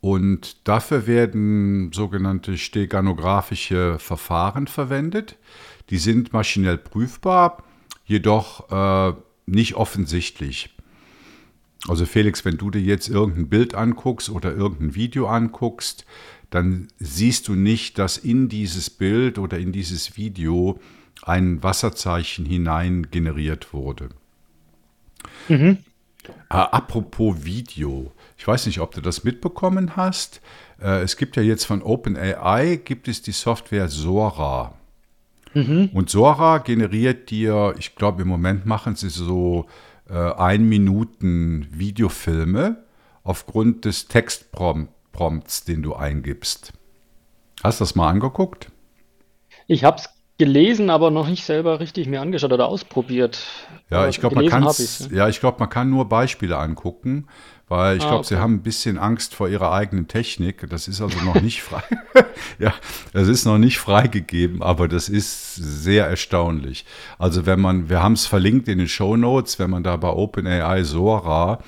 Und 0.00 0.66
dafür 0.66 1.06
werden 1.06 1.92
sogenannte 1.92 2.56
steganographische 2.56 3.98
Verfahren 3.98 4.68
verwendet. 4.68 5.36
Die 5.90 5.98
sind 5.98 6.32
maschinell 6.32 6.78
prüfbar, 6.78 7.62
jedoch 8.06 8.70
äh, 8.70 9.14
nicht 9.44 9.74
offensichtlich. 9.74 10.74
Also 11.88 12.06
Felix, 12.06 12.46
wenn 12.46 12.56
du 12.56 12.70
dir 12.70 12.80
jetzt 12.80 13.10
irgendein 13.10 13.50
Bild 13.50 13.74
anguckst 13.74 14.30
oder 14.30 14.54
irgendein 14.54 14.94
Video 14.94 15.26
anguckst, 15.26 16.06
dann 16.52 16.88
siehst 16.98 17.48
du 17.48 17.54
nicht, 17.54 17.98
dass 17.98 18.18
in 18.18 18.48
dieses 18.48 18.90
Bild 18.90 19.38
oder 19.38 19.58
in 19.58 19.72
dieses 19.72 20.18
Video 20.18 20.78
ein 21.22 21.62
Wasserzeichen 21.62 22.44
hinein 22.44 23.08
generiert 23.10 23.72
wurde. 23.72 24.10
Äh, 26.24 26.30
apropos 26.50 27.44
Video, 27.44 28.12
ich 28.36 28.46
weiß 28.46 28.66
nicht, 28.66 28.80
ob 28.80 28.94
du 28.94 29.00
das 29.00 29.24
mitbekommen 29.24 29.96
hast. 29.96 30.42
Äh, 30.80 31.00
es 31.00 31.16
gibt 31.16 31.36
ja 31.36 31.42
jetzt 31.42 31.64
von 31.64 31.80
OpenAI 31.82 32.76
gibt 32.84 33.08
es 33.08 33.22
die 33.22 33.32
Software 33.32 33.88
Sora. 33.88 34.74
Und 35.94 36.10
Sora 36.10 36.58
generiert 36.58 37.30
dir, 37.30 37.74
ich 37.78 37.94
glaube 37.94 38.22
im 38.22 38.28
Moment 38.28 38.66
machen 38.66 38.94
sie 38.94 39.08
so 39.10 39.66
äh, 40.08 40.14
ein 40.14 40.68
Minuten 40.68 41.66
Videofilme 41.70 42.84
aufgrund 43.22 43.84
des 43.86 44.08
Textprompts, 44.08 44.92
den 45.64 45.82
du 45.82 45.94
eingibst. 45.94 46.72
Hast 47.62 47.80
du 47.80 47.84
das 47.84 47.94
mal 47.94 48.08
angeguckt? 48.08 48.70
Ich 49.66 49.84
habe 49.84 49.96
es 49.98 50.08
gelesen, 50.38 50.90
aber 50.90 51.10
noch 51.10 51.28
nicht 51.28 51.44
selber 51.44 51.80
richtig 51.80 52.06
mir 52.08 52.20
angeschaut 52.20 52.52
oder 52.52 52.68
ausprobiert. 52.68 53.46
Ja, 53.90 53.98
Aber 53.98 54.08
ich 54.08 54.18
glaube, 54.20 54.36
man 54.36 54.44
ja. 55.10 55.28
ich 55.28 55.40
glaube, 55.40 55.58
man 55.60 55.68
kann 55.68 55.90
nur 55.90 56.08
Beispiele 56.08 56.56
angucken, 56.58 57.26
weil 57.68 57.96
ich 57.98 58.04
Ah, 58.04 58.08
glaube, 58.08 58.24
sie 58.26 58.34
okay. 58.34 58.42
haben 58.42 58.54
ein 58.54 58.62
bisschen 58.62 58.98
Angst 58.98 59.34
vor 59.34 59.48
ihrer 59.48 59.72
eigenen 59.72 60.08
Technik. 60.08 60.68
Das 60.68 60.88
ist 60.88 61.00
also 61.00 61.20
noch 61.20 61.40
nicht 61.40 61.62
frei. 61.62 61.82
ja, 62.58 62.74
das 63.12 63.28
ist 63.28 63.44
noch 63.44 63.58
nicht 63.58 63.78
freigegeben, 63.78 64.62
aber 64.62 64.88
das 64.88 65.08
ist 65.08 65.54
sehr 65.54 66.06
erstaunlich. 66.06 66.84
Also 67.18 67.46
wenn 67.46 67.60
man, 67.60 67.88
wir 67.88 68.02
haben 68.02 68.14
es 68.14 68.26
verlinkt 68.26 68.68
in 68.68 68.78
den 68.78 68.88
Show 68.88 69.16
Notes, 69.16 69.58
wenn 69.58 69.70
man 69.70 69.82
da 69.84 69.96
bei 69.96 70.08
OpenAI 70.10 70.82
Sora 70.84 71.58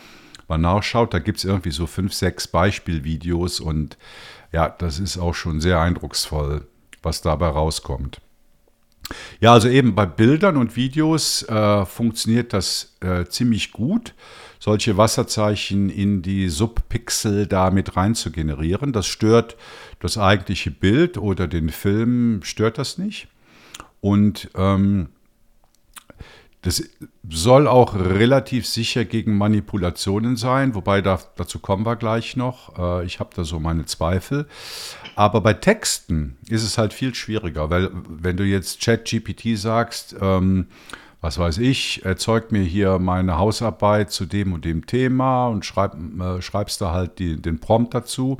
mal 0.48 0.58
nachschaut, 0.58 1.14
da 1.14 1.18
gibt 1.18 1.38
es 1.38 1.44
irgendwie 1.44 1.70
so 1.70 1.86
fünf, 1.86 2.12
sechs 2.12 2.48
Beispielvideos 2.48 3.60
und 3.60 3.96
ja, 4.52 4.68
das 4.68 4.98
ist 4.98 5.18
auch 5.18 5.34
schon 5.34 5.60
sehr 5.60 5.80
eindrucksvoll, 5.80 6.66
was 7.02 7.22
dabei 7.22 7.48
rauskommt. 7.48 8.20
Ja, 9.40 9.52
also 9.52 9.68
eben 9.68 9.94
bei 9.94 10.06
Bildern 10.06 10.56
und 10.56 10.76
Videos 10.76 11.42
äh, 11.42 11.84
funktioniert 11.84 12.52
das 12.52 12.96
äh, 13.00 13.26
ziemlich 13.26 13.72
gut, 13.72 14.14
solche 14.58 14.96
Wasserzeichen 14.96 15.90
in 15.90 16.22
die 16.22 16.48
Subpixel 16.48 17.46
da 17.46 17.70
mit 17.70 17.96
rein 17.96 18.14
zu 18.14 18.30
generieren. 18.30 18.92
Das 18.92 19.06
stört 19.06 19.56
das 20.00 20.16
eigentliche 20.16 20.70
Bild 20.70 21.18
oder 21.18 21.46
den 21.46 21.68
Film, 21.68 22.40
stört 22.44 22.78
das 22.78 22.96
nicht. 22.96 23.28
Und 24.00 24.50
ähm, 24.54 25.08
das 26.64 26.82
soll 27.28 27.68
auch 27.68 27.94
relativ 27.94 28.66
sicher 28.66 29.04
gegen 29.04 29.36
Manipulationen 29.36 30.36
sein, 30.36 30.74
wobei 30.74 31.02
da, 31.02 31.20
dazu 31.36 31.58
kommen 31.58 31.84
wir 31.84 31.96
gleich 31.96 32.36
noch. 32.36 32.78
Äh, 32.78 33.04
ich 33.04 33.20
habe 33.20 33.30
da 33.36 33.44
so 33.44 33.60
meine 33.60 33.84
Zweifel. 33.84 34.46
Aber 35.14 35.42
bei 35.42 35.52
Texten 35.52 36.38
ist 36.48 36.62
es 36.62 36.78
halt 36.78 36.94
viel 36.94 37.14
schwieriger, 37.14 37.68
weil 37.68 37.90
wenn 38.08 38.38
du 38.38 38.44
jetzt 38.44 38.80
ChatGPT 38.80 39.58
sagst, 39.58 40.16
ähm, 40.22 40.66
was 41.20 41.38
weiß 41.38 41.58
ich, 41.58 42.04
erzeugt 42.04 42.50
mir 42.50 42.62
hier 42.62 42.98
meine 42.98 43.36
Hausarbeit 43.36 44.10
zu 44.10 44.24
dem 44.24 44.54
und 44.54 44.64
dem 44.64 44.86
Thema 44.86 45.48
und 45.48 45.66
schreib, 45.66 45.94
äh, 45.94 46.40
schreibst 46.40 46.80
da 46.80 46.92
halt 46.92 47.18
die, 47.18 47.40
den 47.40 47.60
Prompt 47.60 47.92
dazu, 47.92 48.38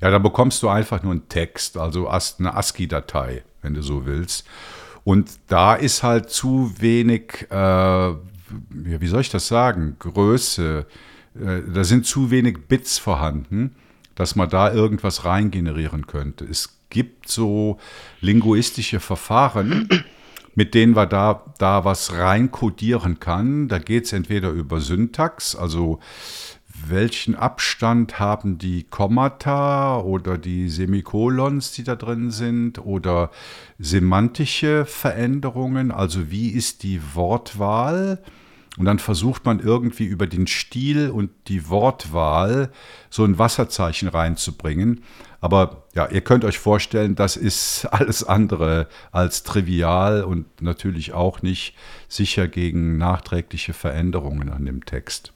ja, 0.00 0.10
dann 0.10 0.22
bekommst 0.22 0.62
du 0.62 0.68
einfach 0.68 1.02
nur 1.02 1.12
einen 1.12 1.28
Text, 1.28 1.76
also 1.76 2.08
eine 2.08 2.54
ASCII-Datei, 2.54 3.42
wenn 3.62 3.74
du 3.74 3.82
so 3.82 4.06
willst. 4.06 4.46
Und 5.06 5.30
da 5.46 5.74
ist 5.74 6.02
halt 6.02 6.28
zu 6.28 6.74
wenig, 6.78 7.46
äh, 7.50 8.14
wie 8.68 9.06
soll 9.06 9.22
ich 9.22 9.30
das 9.30 9.48
sagen, 9.48 9.96
Größe, 9.98 10.84
äh, 11.34 11.62
da 11.72 11.84
sind 11.84 12.04
zu 12.04 12.30
wenig 12.30 12.66
Bits 12.68 12.98
vorhanden 12.98 13.74
dass 14.16 14.34
man 14.34 14.50
da 14.50 14.72
irgendwas 14.72 15.24
reingenerieren 15.24 16.08
könnte. 16.08 16.44
Es 16.44 16.80
gibt 16.90 17.28
so 17.28 17.78
linguistische 18.20 18.98
Verfahren, 18.98 19.88
mit 20.56 20.74
denen 20.74 20.94
man 20.94 21.08
da, 21.08 21.44
da 21.58 21.84
was 21.84 22.12
reinkodieren 22.14 23.20
kann. 23.20 23.68
Da 23.68 23.78
geht 23.78 24.06
es 24.06 24.12
entweder 24.12 24.50
über 24.50 24.80
Syntax, 24.80 25.54
also 25.54 26.00
welchen 26.86 27.34
Abstand 27.34 28.18
haben 28.18 28.58
die 28.58 28.84
Kommata 28.84 29.98
oder 30.00 30.38
die 30.38 30.68
Semikolons, 30.68 31.72
die 31.72 31.84
da 31.84 31.96
drin 31.96 32.30
sind, 32.30 32.84
oder 32.84 33.30
semantische 33.78 34.84
Veränderungen, 34.84 35.90
also 35.90 36.30
wie 36.30 36.50
ist 36.50 36.82
die 36.82 37.00
Wortwahl 37.14 38.22
und 38.76 38.84
dann 38.84 38.98
versucht 38.98 39.44
man 39.44 39.60
irgendwie 39.60 40.04
über 40.04 40.26
den 40.26 40.46
Stil 40.46 41.10
und 41.10 41.30
die 41.48 41.68
Wortwahl 41.68 42.70
so 43.08 43.24
ein 43.24 43.38
Wasserzeichen 43.38 44.08
reinzubringen. 44.08 45.02
Aber 45.40 45.84
ja, 45.94 46.08
ihr 46.08 46.20
könnt 46.20 46.44
euch 46.44 46.58
vorstellen, 46.58 47.14
das 47.14 47.36
ist 47.36 47.86
alles 47.90 48.24
andere 48.24 48.88
als 49.12 49.42
trivial 49.42 50.24
und 50.24 50.60
natürlich 50.60 51.12
auch 51.12 51.42
nicht 51.42 51.74
sicher 52.08 52.48
gegen 52.48 52.98
nachträgliche 52.98 53.72
Veränderungen 53.72 54.50
an 54.50 54.66
dem 54.66 54.84
Text. 54.84 55.32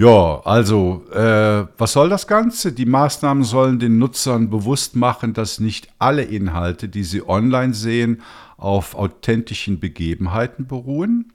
Ja, 0.00 0.40
also, 0.46 1.04
äh, 1.12 1.66
was 1.76 1.92
soll 1.92 2.08
das 2.08 2.26
Ganze? 2.26 2.72
Die 2.72 2.86
Maßnahmen 2.86 3.44
sollen 3.44 3.78
den 3.78 3.98
Nutzern 3.98 4.48
bewusst 4.48 4.96
machen, 4.96 5.34
dass 5.34 5.60
nicht 5.60 5.88
alle 5.98 6.22
Inhalte, 6.22 6.88
die 6.88 7.04
sie 7.04 7.28
online 7.28 7.74
sehen, 7.74 8.22
auf 8.56 8.94
authentischen 8.94 9.78
Begebenheiten 9.78 10.66
beruhen. 10.66 11.34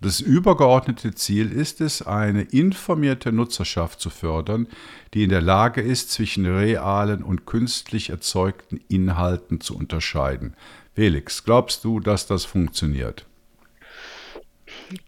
Das 0.00 0.20
übergeordnete 0.20 1.14
Ziel 1.14 1.52
ist 1.52 1.80
es, 1.80 2.02
eine 2.02 2.42
informierte 2.42 3.30
Nutzerschaft 3.30 4.00
zu 4.00 4.10
fördern, 4.10 4.66
die 5.14 5.22
in 5.22 5.30
der 5.30 5.42
Lage 5.42 5.80
ist, 5.80 6.10
zwischen 6.10 6.46
realen 6.46 7.22
und 7.22 7.46
künstlich 7.46 8.10
erzeugten 8.10 8.80
Inhalten 8.88 9.60
zu 9.60 9.76
unterscheiden. 9.76 10.56
Felix, 10.96 11.44
glaubst 11.44 11.84
du, 11.84 12.00
dass 12.00 12.26
das 12.26 12.44
funktioniert? 12.44 13.24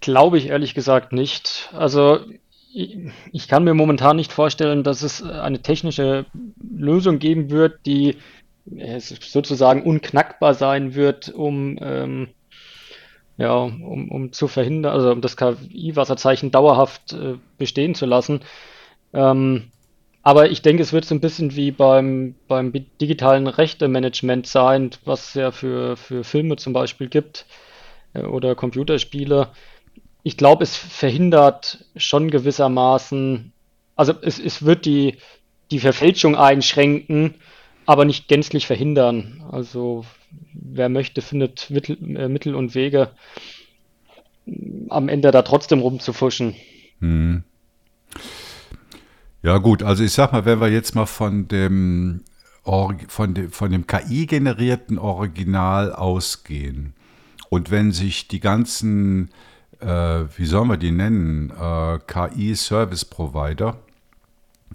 Glaube 0.00 0.38
ich 0.38 0.46
ehrlich 0.46 0.74
gesagt 0.74 1.12
nicht. 1.12 1.68
Also 1.72 2.20
ich 2.74 3.48
kann 3.48 3.64
mir 3.64 3.74
momentan 3.74 4.16
nicht 4.16 4.32
vorstellen, 4.32 4.82
dass 4.82 5.02
es 5.02 5.22
eine 5.22 5.60
technische 5.60 6.26
Lösung 6.62 7.18
geben 7.18 7.50
wird, 7.50 7.84
die 7.86 8.16
sozusagen 9.10 9.82
unknackbar 9.82 10.54
sein 10.54 10.94
wird, 10.94 11.28
um, 11.28 11.78
ähm, 11.80 12.28
ja, 13.36 13.54
um, 13.54 14.10
um 14.10 14.32
zu 14.32 14.48
verhindern, 14.48 14.92
also 14.92 15.10
um 15.10 15.20
das 15.20 15.36
KI-Wasserzeichen 15.36 16.50
dauerhaft 16.50 17.12
äh, 17.12 17.34
bestehen 17.58 17.94
zu 17.94 18.06
lassen. 18.06 18.40
Ähm, 19.12 19.70
aber 20.22 20.50
ich 20.50 20.62
denke, 20.62 20.82
es 20.82 20.92
wird 20.92 21.04
so 21.04 21.14
ein 21.14 21.20
bisschen 21.20 21.56
wie 21.56 21.72
beim, 21.72 22.36
beim 22.46 22.72
digitalen 23.00 23.48
Rechtemanagement 23.48 24.46
sein, 24.46 24.90
was 25.04 25.28
es 25.28 25.34
ja 25.34 25.50
für, 25.50 25.96
für 25.96 26.22
Filme 26.22 26.56
zum 26.56 26.72
Beispiel 26.72 27.08
gibt 27.08 27.46
äh, 28.14 28.22
oder 28.22 28.54
Computerspiele. 28.54 29.48
Ich 30.22 30.36
glaube, 30.36 30.62
es 30.64 30.76
verhindert 30.76 31.84
schon 31.96 32.30
gewissermaßen, 32.30 33.52
also 33.96 34.14
es, 34.22 34.38
es 34.38 34.64
wird 34.64 34.84
die, 34.84 35.16
die 35.70 35.80
Verfälschung 35.80 36.36
einschränken, 36.36 37.34
aber 37.86 38.04
nicht 38.04 38.28
gänzlich 38.28 38.66
verhindern. 38.66 39.44
Also 39.50 40.04
wer 40.52 40.88
möchte, 40.88 41.22
findet 41.22 41.70
Mittel, 41.70 41.98
äh, 42.16 42.28
Mittel 42.28 42.54
und 42.54 42.74
Wege, 42.74 43.10
am 44.88 45.08
Ende 45.08 45.30
da 45.30 45.42
trotzdem 45.42 45.80
rumzufuschen. 45.80 46.54
Hm. 47.00 47.42
Ja 49.42 49.58
gut, 49.58 49.82
also 49.82 50.04
ich 50.04 50.12
sag 50.12 50.32
mal, 50.32 50.44
wenn 50.44 50.60
wir 50.60 50.68
jetzt 50.68 50.94
mal 50.94 51.06
von 51.06 51.48
dem, 51.48 52.22
von 52.62 53.34
dem, 53.34 53.50
von 53.50 53.70
dem 53.72 53.86
KI-generierten 53.86 54.98
Original 54.98 55.92
ausgehen 55.92 56.94
und 57.48 57.70
wenn 57.70 57.90
sich 57.90 58.28
die 58.28 58.40
ganzen, 58.40 59.30
äh, 59.82 60.38
wie 60.38 60.46
sollen 60.46 60.68
wir 60.68 60.76
die 60.76 60.92
nennen, 60.92 61.50
äh, 61.50 61.98
KI-Service-Provider, 62.06 63.76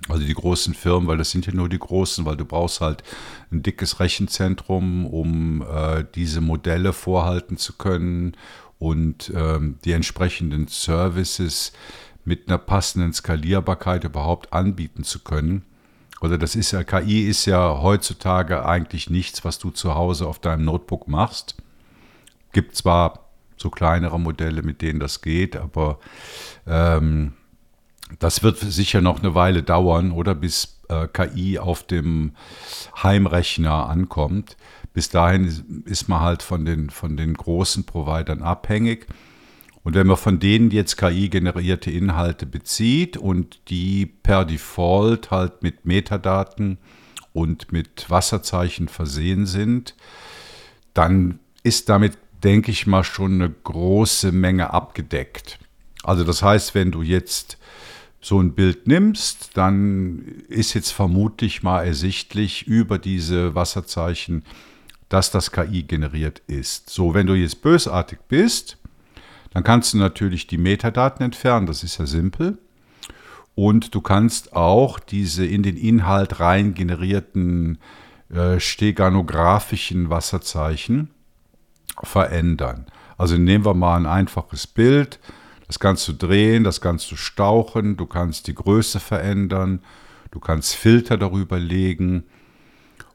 also 0.10 0.24
die 0.24 0.34
großen 0.34 0.74
Firmen, 0.74 1.08
weil 1.08 1.18
das 1.18 1.32
sind 1.32 1.46
ja 1.46 1.54
nur 1.54 1.70
die 1.70 1.80
großen, 1.80 2.26
weil 2.26 2.38
du 2.38 2.46
brauchst 2.46 2.82
halt 2.82 3.04
ein 3.52 3.64
dickes 3.64 4.00
Rechenzentrum, 4.00 5.06
um 5.06 5.62
äh, 5.62 6.06
diese 6.16 6.42
Modelle 6.42 6.94
vorhalten 6.94 7.58
zu 7.58 7.74
können 7.74 8.36
und 8.80 9.32
ähm, 9.36 9.80
die 9.86 9.94
entsprechenden 9.94 10.68
Services 10.68 11.74
mit 12.26 12.48
einer 12.48 12.58
passenden 12.58 13.14
Skalierbarkeit 13.14 14.04
überhaupt 14.04 14.54
anbieten 14.54 15.04
zu 15.04 15.20
können. 15.20 15.64
Oder 16.22 16.38
das 16.38 16.56
ist 16.56 16.72
ja, 16.72 16.84
KI 16.84 17.28
ist 17.28 17.46
ja 17.46 17.82
heutzutage 17.82 18.66
eigentlich 18.66 19.10
nichts, 19.10 19.46
was 19.46 19.60
du 19.60 19.70
zu 19.70 19.96
Hause 19.96 20.28
auf 20.28 20.40
deinem 20.40 20.66
Notebook 20.66 21.08
machst. 21.08 21.56
Gibt 22.54 22.76
zwar 22.76 23.27
so 23.58 23.70
kleinere 23.70 24.20
Modelle, 24.20 24.62
mit 24.62 24.82
denen 24.82 25.00
das 25.00 25.22
geht, 25.22 25.56
aber 25.56 26.00
ähm, 26.66 27.34
das 28.20 28.44
wird 28.44 28.58
sicher 28.60 29.02
noch 29.02 29.20
eine 29.20 29.36
Weile 29.36 29.64
dauern, 29.64 30.12
oder 30.12 30.36
bis 30.36 30.80
äh, 30.90 31.08
KI 31.08 31.60
auf 31.60 31.84
dem 31.84 32.32
Heimrechner 33.02 33.90
ankommt. 33.90 34.58
Bis 34.94 35.10
dahin 35.10 35.84
ist 35.86 36.08
man 36.08 36.22
halt 36.22 36.42
von 36.42 36.66
den, 36.66 36.90
von 36.90 37.18
den 37.18 37.34
großen 37.34 37.84
Providern 37.84 38.42
abhängig. 38.42 39.08
Und 39.84 39.96
wenn 39.96 40.08
man 40.08 40.18
von 40.18 40.40
denen 40.40 40.72
jetzt 40.72 40.98
KI-generierte 40.98 41.92
Inhalte 41.92 42.46
bezieht 42.46 43.16
und 43.16 43.70
die 43.70 44.06
per 44.06 44.44
Default 44.44 45.32
halt 45.32 45.64
mit 45.64 45.86
Metadaten 45.86 46.78
und 47.32 47.72
mit 47.72 48.10
Wasserzeichen 48.10 48.88
versehen 48.88 49.46
sind, 49.46 49.96
dann 50.94 51.40
ist 51.64 51.90
damit, 51.90 52.18
denke 52.44 52.72
ich 52.72 52.88
mal, 52.88 53.04
schon 53.04 53.36
eine 53.36 53.50
große 53.50 54.32
Menge 54.32 54.74
abgedeckt. 54.74 55.60
Also 56.04 56.24
das 56.24 56.42
heißt, 56.42 56.76
wenn 56.76 56.92
du 56.92 57.02
jetzt 57.02 57.58
so 58.22 58.40
ein 58.40 58.54
Bild 58.54 58.88
nimmst, 58.88 59.52
dann 59.56 60.20
ist 60.48 60.74
jetzt 60.74 60.92
vermutlich 60.92 61.64
mal 61.64 61.84
ersichtlich 61.84 62.68
über 62.68 63.00
diese 63.00 63.56
Wasserzeichen, 63.56 64.44
dass 65.10 65.32
das 65.32 65.52
KI 65.52 65.84
generiert 65.84 66.42
ist. 66.48 66.90
So, 66.90 67.14
wenn 67.14 67.28
du 67.28 67.34
jetzt 67.34 67.62
bösartig 67.62 68.20
bist, 68.28 68.78
dann 69.52 69.64
kannst 69.64 69.94
du 69.94 69.98
natürlich 69.98 70.48
die 70.48 70.58
Metadaten 70.58 71.24
entfernen, 71.24 71.68
das 71.68 71.84
ist 71.84 71.98
ja 71.98 72.06
simpel. 72.06 72.58
Und 73.56 73.96
du 73.96 74.02
kannst 74.02 74.54
auch 74.54 75.00
diese 75.00 75.46
in 75.46 75.64
den 75.64 75.78
Inhalt 75.78 76.40
rein 76.40 76.74
generierten 76.74 77.80
äh, 78.30 78.60
steganografischen 78.60 80.10
Wasserzeichen 80.10 81.10
verändern. 82.04 82.86
Also 83.18 83.38
nehmen 83.38 83.66
wir 83.66 83.74
mal 83.74 83.98
ein 83.98 84.06
einfaches 84.06 84.68
Bild 84.68 85.20
das 85.68 85.80
kannst 85.80 86.08
du 86.08 86.14
drehen, 86.14 86.64
das 86.64 86.82
kannst 86.82 87.12
du 87.12 87.18
stauchen, 87.18 87.98
du 87.98 88.06
kannst 88.06 88.48
die 88.48 88.56
Größe 88.56 89.00
verändern, 89.00 89.82
du 90.32 90.40
kannst 90.40 90.76
Filter 90.76 91.18
darüber 91.18 91.60
legen. 91.60 92.24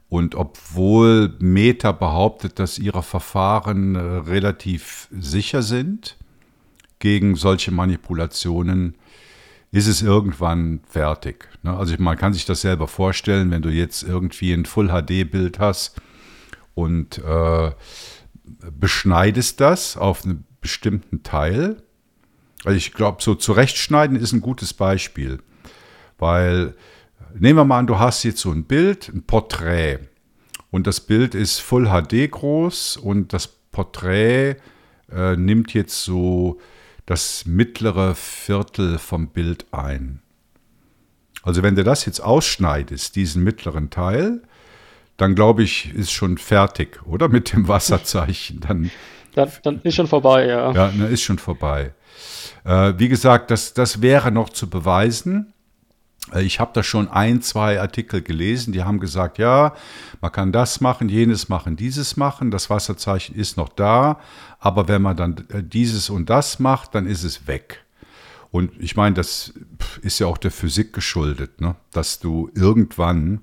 Und 0.07 0.35
obwohl 0.35 1.35
Meta 1.39 1.91
behauptet, 1.91 2.59
dass 2.59 2.77
ihre 2.77 3.01
Verfahren 3.01 3.95
äh, 3.95 3.99
relativ 3.99 5.07
sicher 5.11 5.63
sind 5.63 6.17
gegen 6.99 7.35
solche 7.35 7.71
Manipulationen, 7.71 8.95
ist 9.71 9.87
es 9.87 10.03
irgendwann 10.03 10.81
fertig. 10.87 11.49
Ne? 11.63 11.75
Also 11.75 11.95
man 11.97 12.15
kann 12.15 12.33
sich 12.33 12.45
das 12.45 12.61
selber 12.61 12.87
vorstellen, 12.87 13.49
wenn 13.49 13.63
du 13.63 13.69
jetzt 13.69 14.03
irgendwie 14.03 14.53
ein 14.53 14.65
Full-HD-Bild 14.65 15.57
hast 15.57 15.99
und 16.75 17.17
äh, 17.17 17.71
beschneidest 18.79 19.59
das 19.59 19.97
auf 19.97 20.25
einen 20.25 20.45
bestimmten 20.61 21.23
Teil. 21.23 21.77
Also 22.63 22.77
ich 22.77 22.93
glaube, 22.93 23.21
so 23.21 23.35
zurechtschneiden 23.35 24.17
ist 24.17 24.31
ein 24.31 24.41
gutes 24.41 24.73
Beispiel, 24.73 25.39
weil 26.17 26.75
nehmen 27.33 27.59
wir 27.59 27.65
mal 27.65 27.79
an, 27.79 27.87
du 27.87 27.99
hast 27.99 28.23
jetzt 28.23 28.39
so 28.39 28.51
ein 28.51 28.65
Bild, 28.65 29.09
ein 29.09 29.23
Porträt 29.23 29.99
und 30.71 30.87
das 30.87 31.01
Bild 31.01 31.35
ist 31.35 31.59
Full 31.59 31.87
HD 31.87 32.31
groß 32.31 32.97
und 32.97 33.33
das 33.33 33.47
Porträt 33.47 34.57
äh, 35.11 35.35
nimmt 35.35 35.73
jetzt 35.73 36.03
so 36.03 36.59
das 37.05 37.45
mittlere 37.45 38.15
Viertel 38.15 38.97
vom 38.97 39.29
Bild 39.29 39.65
ein. 39.71 40.21
Also 41.41 41.61
wenn 41.61 41.75
du 41.75 41.83
das 41.83 42.05
jetzt 42.05 42.21
ausschneidest, 42.21 43.15
diesen 43.17 43.43
mittleren 43.43 43.89
Teil, 43.89 44.41
dann 45.17 45.35
glaube 45.35 45.63
ich, 45.63 45.93
ist 45.93 46.11
schon 46.11 46.37
fertig, 46.37 47.01
oder? 47.05 47.29
Mit 47.29 47.53
dem 47.53 47.67
Wasserzeichen. 47.67 48.59
Dann, 48.61 48.91
dann, 49.35 49.49
dann 49.63 49.81
ist 49.83 49.95
schon 49.95 50.07
vorbei, 50.07 50.47
ja. 50.47 50.71
Ja, 50.71 50.87
dann 50.87 51.11
ist 51.11 51.21
schon 51.21 51.39
vorbei. 51.39 51.93
Äh, 52.65 52.93
wie 52.97 53.09
gesagt, 53.09 53.51
das, 53.51 53.73
das 53.73 54.01
wäre 54.01 54.31
noch 54.31 54.49
zu 54.49 54.69
beweisen. 54.69 55.53
Äh, 56.33 56.43
ich 56.43 56.59
habe 56.59 56.71
da 56.73 56.83
schon 56.83 57.07
ein, 57.09 57.41
zwei 57.41 57.79
Artikel 57.79 58.21
gelesen, 58.21 58.73
die 58.73 58.83
haben 58.83 58.99
gesagt, 58.99 59.37
ja, 59.37 59.73
man 60.21 60.31
kann 60.31 60.51
das 60.51 60.81
machen, 60.81 61.09
jenes 61.09 61.49
machen, 61.49 61.75
dieses 61.75 62.17
machen, 62.17 62.51
das 62.51 62.69
Wasserzeichen 62.69 63.35
ist 63.35 63.57
noch 63.57 63.69
da, 63.69 64.19
aber 64.59 64.87
wenn 64.87 65.01
man 65.01 65.17
dann 65.17 65.45
äh, 65.49 65.63
dieses 65.63 66.09
und 66.09 66.29
das 66.29 66.59
macht, 66.59 66.95
dann 66.95 67.05
ist 67.05 67.23
es 67.23 67.47
weg. 67.47 67.83
Und 68.51 68.71
ich 68.79 68.95
meine, 68.95 69.15
das 69.15 69.53
ist 70.03 70.19
ja 70.19 70.27
auch 70.27 70.37
der 70.37 70.51
Physik 70.51 70.93
geschuldet, 70.93 71.59
ne? 71.59 71.75
dass 71.91 72.19
du 72.19 72.51
irgendwann 72.53 73.41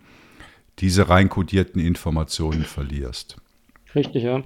diese 0.81 1.09
reinkodierten 1.09 1.81
Informationen 1.81 2.65
verlierst. 2.65 3.37
Richtig, 3.95 4.23
ja. 4.23 4.43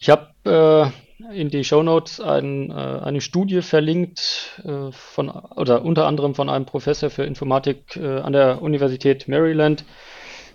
Ich 0.00 0.10
habe 0.10 0.92
äh, 1.20 1.40
in 1.40 1.50
die 1.50 1.64
Shownotes 1.64 2.20
ein, 2.20 2.70
äh, 2.70 2.74
eine 2.74 3.20
Studie 3.20 3.62
verlinkt, 3.62 4.60
äh, 4.64 4.92
von, 4.92 5.28
oder 5.28 5.84
unter 5.84 6.06
anderem 6.06 6.34
von 6.34 6.48
einem 6.48 6.66
Professor 6.66 7.10
für 7.10 7.24
Informatik 7.24 7.96
äh, 7.96 8.20
an 8.20 8.32
der 8.32 8.62
Universität 8.62 9.28
Maryland. 9.28 9.84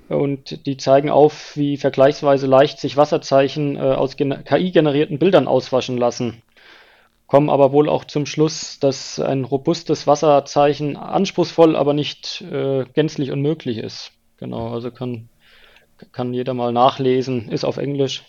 Und 0.07 0.65
die 0.65 0.77
zeigen 0.77 1.11
auf, 1.11 1.55
wie 1.55 1.77
vergleichsweise 1.77 2.47
leicht 2.47 2.79
sich 2.79 2.97
Wasserzeichen 2.97 3.75
äh, 3.75 3.79
aus 3.79 4.17
KI-generierten 4.17 5.19
Bildern 5.19 5.47
auswaschen 5.47 5.97
lassen 5.97 6.41
kommen 7.29 7.49
aber 7.51 7.71
wohl 7.71 7.87
auch 7.87 8.05
zum 8.05 8.25
Schluss, 8.25 8.79
dass 8.79 9.19
ein 9.19 9.45
robustes 9.45 10.07
Wasserzeichen 10.07 10.97
anspruchsvoll, 10.97 11.75
aber 11.75 11.93
nicht 11.93 12.41
äh, 12.41 12.85
gänzlich 12.95 13.31
unmöglich 13.31 13.77
ist. 13.77 14.11
Genau, 14.39 14.73
also 14.73 14.89
kann, 14.89 15.30
kann 16.12 16.34
jeder 16.34 16.54
mal 16.54 16.71
nachlesen, 16.71 17.49
ist 17.49 17.65
auf 17.65 17.78
Englisch. 17.78 18.23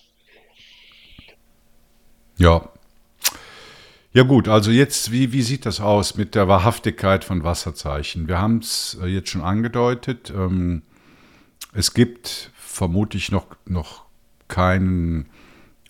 Ja. 2.37 2.69
Ja 4.13 4.25
gut, 4.25 4.49
also 4.49 4.73
jetzt, 4.73 5.13
wie, 5.13 5.33
wie 5.33 5.43
sieht 5.43 5.67
das 5.67 5.81
aus 5.81 6.17
mit 6.17 6.35
der 6.35 6.49
Wahrhaftigkeit 6.49 7.23
von 7.23 7.45
Wasserzeichen? 7.45 8.27
Wir 8.27 8.39
haben 8.39 8.59
es 8.59 8.99
äh, 9.01 9.07
jetzt 9.07 9.29
schon 9.29 9.43
angedeutet. 9.43 10.33
Ähm, 10.35 10.83
es 11.73 11.95
gibt 11.95 12.51
vermutlich 12.57 13.31
noch, 13.31 13.47
noch 13.67 14.07
kein, 14.49 15.27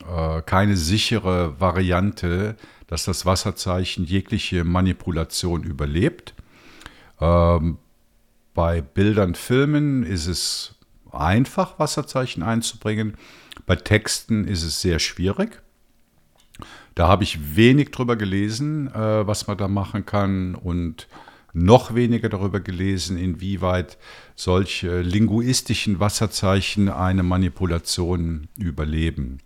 äh, 0.06 0.42
keine 0.42 0.76
sichere 0.76 1.58
Variante, 1.60 2.56
dass 2.88 3.04
das 3.04 3.24
Wasserzeichen 3.24 4.04
jegliche 4.04 4.64
Manipulation 4.64 5.62
überlebt. 5.62 6.34
Ähm, 7.20 7.78
bei 8.54 8.80
Bildern, 8.80 9.34
Filmen 9.34 10.02
ist 10.02 10.26
es 10.26 10.74
einfach, 11.12 11.78
Wasserzeichen 11.78 12.42
einzubringen. 12.42 13.14
Bei 13.66 13.76
Texten 13.76 14.46
ist 14.46 14.62
es 14.62 14.80
sehr 14.80 14.98
schwierig. 14.98 15.62
Da 16.94 17.08
habe 17.08 17.24
ich 17.24 17.56
wenig 17.56 17.90
drüber 17.90 18.16
gelesen, 18.16 18.92
äh, 18.92 19.26
was 19.26 19.46
man 19.46 19.56
da 19.56 19.68
machen 19.68 20.06
kann 20.06 20.54
und 20.54 21.08
noch 21.52 21.94
weniger 21.94 22.28
darüber 22.28 22.60
gelesen, 22.60 23.16
inwieweit 23.16 23.98
solche 24.36 25.00
linguistischen 25.00 26.00
Wasserzeichen 26.00 26.88
eine 26.88 27.22
Manipulation 27.22 28.48
überleben. 28.56 29.38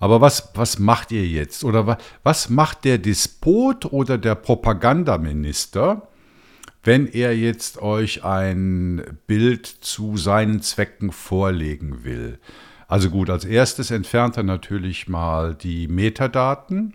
Aber 0.00 0.20
was, 0.20 0.50
was 0.54 0.78
macht 0.78 1.10
ihr 1.10 1.26
jetzt? 1.26 1.64
Oder 1.64 1.86
was, 1.86 1.98
was 2.22 2.48
macht 2.50 2.84
der 2.84 2.98
Despot 2.98 3.84
oder 3.86 4.16
der 4.16 4.36
Propagandaminister, 4.36 6.07
wenn 6.82 7.06
er 7.06 7.36
jetzt 7.36 7.80
euch 7.82 8.24
ein 8.24 9.18
Bild 9.26 9.66
zu 9.66 10.16
seinen 10.16 10.62
Zwecken 10.62 11.12
vorlegen 11.12 12.04
will? 12.04 12.38
Also 12.86 13.10
gut, 13.10 13.28
als 13.30 13.44
erstes 13.44 13.90
entfernt 13.90 14.36
er 14.36 14.44
natürlich 14.44 15.08
mal 15.08 15.54
die 15.54 15.88
Metadaten, 15.88 16.94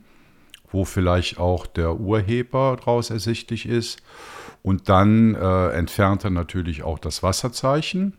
wo 0.71 0.85
vielleicht 0.85 1.37
auch 1.37 1.67
der 1.67 1.99
Urheber 1.99 2.75
daraus 2.79 3.09
ersichtlich 3.09 3.67
ist. 3.67 4.01
Und 4.63 4.89
dann 4.89 5.35
äh, 5.35 5.69
entfernt 5.69 6.23
er 6.23 6.31
natürlich 6.31 6.83
auch 6.83 6.97
das 6.97 7.21
Wasserzeichen 7.21 8.13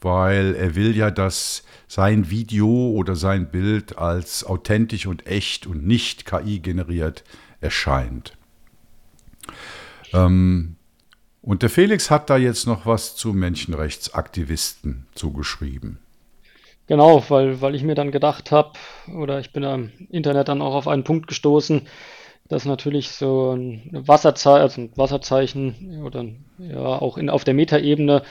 weil 0.00 0.54
er 0.54 0.74
will 0.74 0.96
ja, 0.96 1.10
dass 1.10 1.62
sein 1.86 2.30
Video 2.30 2.68
oder 2.68 3.16
sein 3.16 3.50
Bild 3.50 3.98
als 3.98 4.44
authentisch 4.44 5.06
und 5.06 5.26
echt 5.26 5.66
und 5.66 5.86
nicht 5.86 6.24
KI 6.24 6.60
generiert 6.60 7.24
erscheint. 7.60 8.36
Ähm, 10.12 10.76
und 11.50 11.62
der 11.62 11.68
Felix 11.68 12.12
hat 12.12 12.30
da 12.30 12.36
jetzt 12.36 12.68
noch 12.68 12.86
was 12.86 13.16
zu 13.16 13.32
Menschenrechtsaktivisten 13.32 15.08
zugeschrieben. 15.16 15.98
Genau, 16.86 17.24
weil, 17.28 17.60
weil 17.60 17.74
ich 17.74 17.82
mir 17.82 17.96
dann 17.96 18.12
gedacht 18.12 18.52
habe, 18.52 18.74
oder 19.12 19.40
ich 19.40 19.52
bin 19.52 19.64
am 19.64 19.90
Internet 20.10 20.46
dann 20.46 20.62
auch 20.62 20.76
auf 20.76 20.86
einen 20.86 21.02
Punkt 21.02 21.26
gestoßen, 21.26 21.88
dass 22.46 22.66
natürlich 22.66 23.08
so 23.08 23.56
ein 23.56 23.90
Wasserzeichen, 23.90 24.62
also 24.62 24.80
ein 24.80 24.92
Wasserzeichen 24.94 26.04
oder 26.04 26.24
ja 26.58 26.78
auch 26.78 27.18
in, 27.18 27.28
auf 27.28 27.42
der 27.42 27.54
Metaebene 27.54 28.22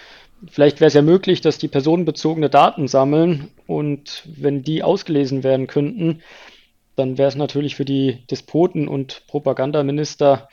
Vielleicht 0.50 0.80
wäre 0.80 0.88
es 0.88 0.94
ja 0.94 1.02
möglich, 1.02 1.42
dass 1.42 1.58
die 1.58 1.68
personenbezogene 1.68 2.50
Daten 2.50 2.88
sammeln 2.88 3.50
und 3.68 4.24
wenn 4.26 4.64
die 4.64 4.82
ausgelesen 4.84 5.44
werden 5.44 5.68
könnten, 5.68 6.22
dann 6.96 7.18
wäre 7.18 7.28
es 7.28 7.36
natürlich 7.36 7.76
für 7.76 7.84
die 7.84 8.26
Despoten 8.32 8.88
und 8.88 9.24
Propagandaminister 9.28 10.48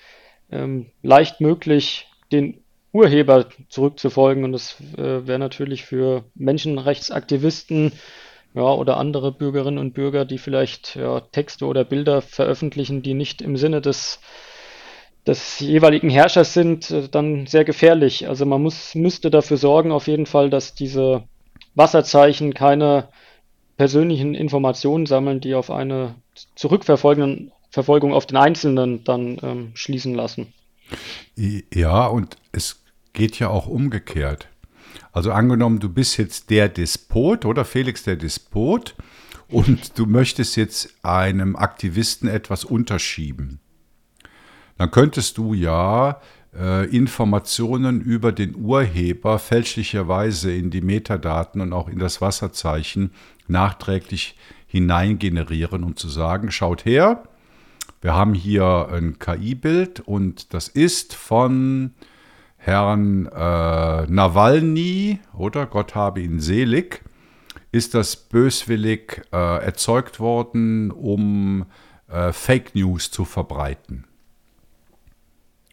ähm, 0.51 0.87
leicht 1.03 1.41
möglich, 1.41 2.09
den 2.33 2.63
Urheber 2.93 3.47
zurückzufolgen. 3.69 4.45
Und 4.45 4.53
das 4.53 4.81
äh, 4.97 5.27
wäre 5.27 5.39
natürlich 5.39 5.85
für 5.85 6.25
Menschenrechtsaktivisten 6.35 7.93
ja, 8.55 8.63
oder 8.63 8.97
andere 8.97 9.33
Bürgerinnen 9.33 9.79
und 9.79 9.93
Bürger, 9.93 10.25
die 10.25 10.39
vielleicht 10.39 10.97
ja, 10.97 11.21
Texte 11.21 11.67
oder 11.67 11.85
Bilder 11.85 12.23
veröffentlichen, 12.23 13.03
die 13.03 13.15
nicht 13.15 13.43
im 13.43 13.57
Sinne 13.57 13.81
des 13.81 14.21
des 15.27 15.59
jeweiligen 15.59 16.09
Herrschers 16.09 16.55
sind, 16.55 16.91
äh, 16.91 17.09
dann 17.09 17.47
sehr 17.47 17.65
gefährlich. 17.65 18.29
Also 18.29 18.47
man 18.47 18.63
muss, 18.63 18.95
müsste 18.95 19.31
dafür 19.31 19.57
sorgen, 19.57 19.93
auf 19.93 20.07
jeden 20.07 20.27
Fall, 20.27 20.51
dass 20.51 20.75
diese 20.75 21.25
Wasserzeichen 21.75 22.55
keine 22.55 23.09
persönlichen 23.77 24.35
Informationen 24.35 25.07
sammeln, 25.07 25.41
die 25.41 25.55
auf 25.55 25.71
eine 25.71 26.15
Zurückverfolgung 26.55 27.53
auf 28.15 28.27
den 28.27 28.37
Einzelnen 28.37 29.05
dann 29.05 29.39
ähm, 29.43 29.71
schließen 29.75 30.15
lassen. 30.15 30.55
Ja, 31.37 32.07
und 32.07 32.37
es 32.53 32.83
geht 33.13 33.39
ja 33.39 33.49
auch 33.49 33.67
umgekehrt. 33.67 34.49
Also 35.13 35.33
angenommen, 35.33 35.79
du 35.79 35.89
bist 35.89 36.17
jetzt 36.19 36.51
der 36.51 36.69
Despot 36.69 37.45
oder 37.45 37.65
Felix 37.65 38.03
der 38.03 38.17
Despot 38.17 38.95
und 39.49 39.99
du 39.99 40.07
möchtest 40.07 40.57
jetzt 40.57 40.95
einem 41.03 41.57
Aktivisten 41.57 42.29
etwas 42.29 42.65
unterschieben 42.65 43.61
dann 44.79 44.91
könntest 44.91 45.39
du 45.39 45.55
ja 45.55 46.21
äh, 46.55 46.87
Informationen 46.95 48.01
über 48.01 48.33
den 48.33 48.57
Urheber 48.57 49.39
fälschlicherweise 49.39 50.53
in 50.53 50.71
die 50.71 50.81
Metadaten 50.81 51.61
und 51.61 51.73
auch 51.73 51.89
in 51.89 51.99
das 51.99 52.21
Wasserzeichen 52.21 53.13
nachträglich 53.49 54.37
hineingenerieren 54.67 55.85
und 55.85 55.99
zu 55.99 56.09
sagen, 56.09 56.51
schaut 56.51 56.85
her, 56.85 57.23
wir 58.07 58.15
haben 58.15 58.35
hier 58.35 58.89
ein 58.93 59.19
KI-Bild 59.19 59.99
und 59.99 60.55
das 60.55 60.69
ist 60.69 61.13
von 61.13 61.93
Herrn 62.57 63.27
äh, 63.27 64.07
Nawalny, 64.07 65.19
oder 65.37 65.67
Gott 65.67 65.97
habe 65.97 66.21
ihn 66.21 66.39
selig, 66.39 67.03
ist 67.73 67.95
das 67.95 68.15
böswillig 68.15 69.23
äh, 69.33 69.65
erzeugt 69.65 70.21
worden, 70.21 70.93
um 70.93 71.67
äh, 72.09 72.33
Fake 72.33 72.77
News 72.77 73.11
zu 73.11 73.25
verbreiten. 73.25 74.05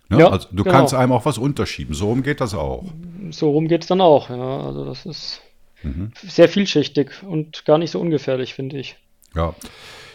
Ne? 0.10 0.22
Ja, 0.22 0.30
also 0.30 0.48
du 0.50 0.64
genau. 0.64 0.76
kannst 0.76 0.96
einem 0.96 1.12
auch 1.12 1.26
was 1.26 1.38
unterschieben. 1.38 1.94
So 1.94 2.08
rum 2.08 2.24
geht 2.24 2.42
das 2.42 2.56
auch. 2.56 2.86
So 3.30 3.52
rum 3.52 3.68
geht 3.68 3.84
es 3.84 3.88
dann 3.88 4.02
auch, 4.02 4.32
ja. 4.32 4.62
Also 4.62 4.86
das 4.86 5.06
ist 5.06 5.40
mhm. 5.84 6.12
sehr 6.16 6.50
vielschichtig 6.50 7.12
und 7.22 7.64
gar 7.66 7.78
nicht 7.78 7.92
so 7.92 8.00
ungefährlich, 8.00 8.56
finde 8.56 8.80
ich. 8.80 8.96
Ja. 9.36 9.54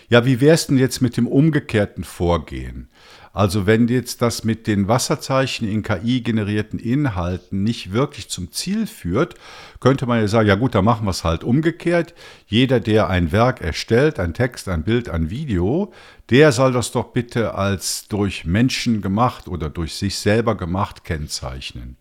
Ja, 0.08 0.24
wie 0.24 0.40
wär's 0.40 0.66
denn 0.66 0.78
jetzt 0.78 1.02
mit 1.02 1.16
dem 1.16 1.26
umgekehrten 1.26 2.02
Vorgehen? 2.02 2.88
Also 3.34 3.66
wenn 3.66 3.88
jetzt 3.88 4.22
das 4.22 4.42
mit 4.42 4.66
den 4.66 4.88
Wasserzeichen 4.88 5.68
in 5.68 5.82
KI-generierten 5.82 6.78
Inhalten 6.78 7.62
nicht 7.62 7.92
wirklich 7.92 8.28
zum 8.28 8.50
Ziel 8.50 8.86
führt, 8.86 9.34
könnte 9.80 10.06
man 10.06 10.18
ja 10.18 10.28
sagen, 10.28 10.48
ja 10.48 10.54
gut, 10.54 10.74
dann 10.74 10.84
machen 10.84 11.06
wir 11.06 11.10
es 11.10 11.24
halt 11.24 11.44
umgekehrt. 11.44 12.14
Jeder, 12.46 12.80
der 12.80 13.08
ein 13.08 13.30
Werk 13.30 13.60
erstellt, 13.60 14.18
ein 14.18 14.34
Text, 14.34 14.68
ein 14.68 14.82
Bild, 14.82 15.08
ein 15.10 15.30
Video, 15.30 15.92
der 16.30 16.52
soll 16.52 16.72
das 16.72 16.90
doch 16.90 17.12
bitte 17.12 17.54
als 17.54 18.08
durch 18.08 18.44
Menschen 18.44 19.02
gemacht 19.02 19.46
oder 19.46 19.68
durch 19.68 19.94
sich 19.94 20.16
selber 20.16 20.56
gemacht 20.56 21.04
kennzeichnen. 21.04 21.96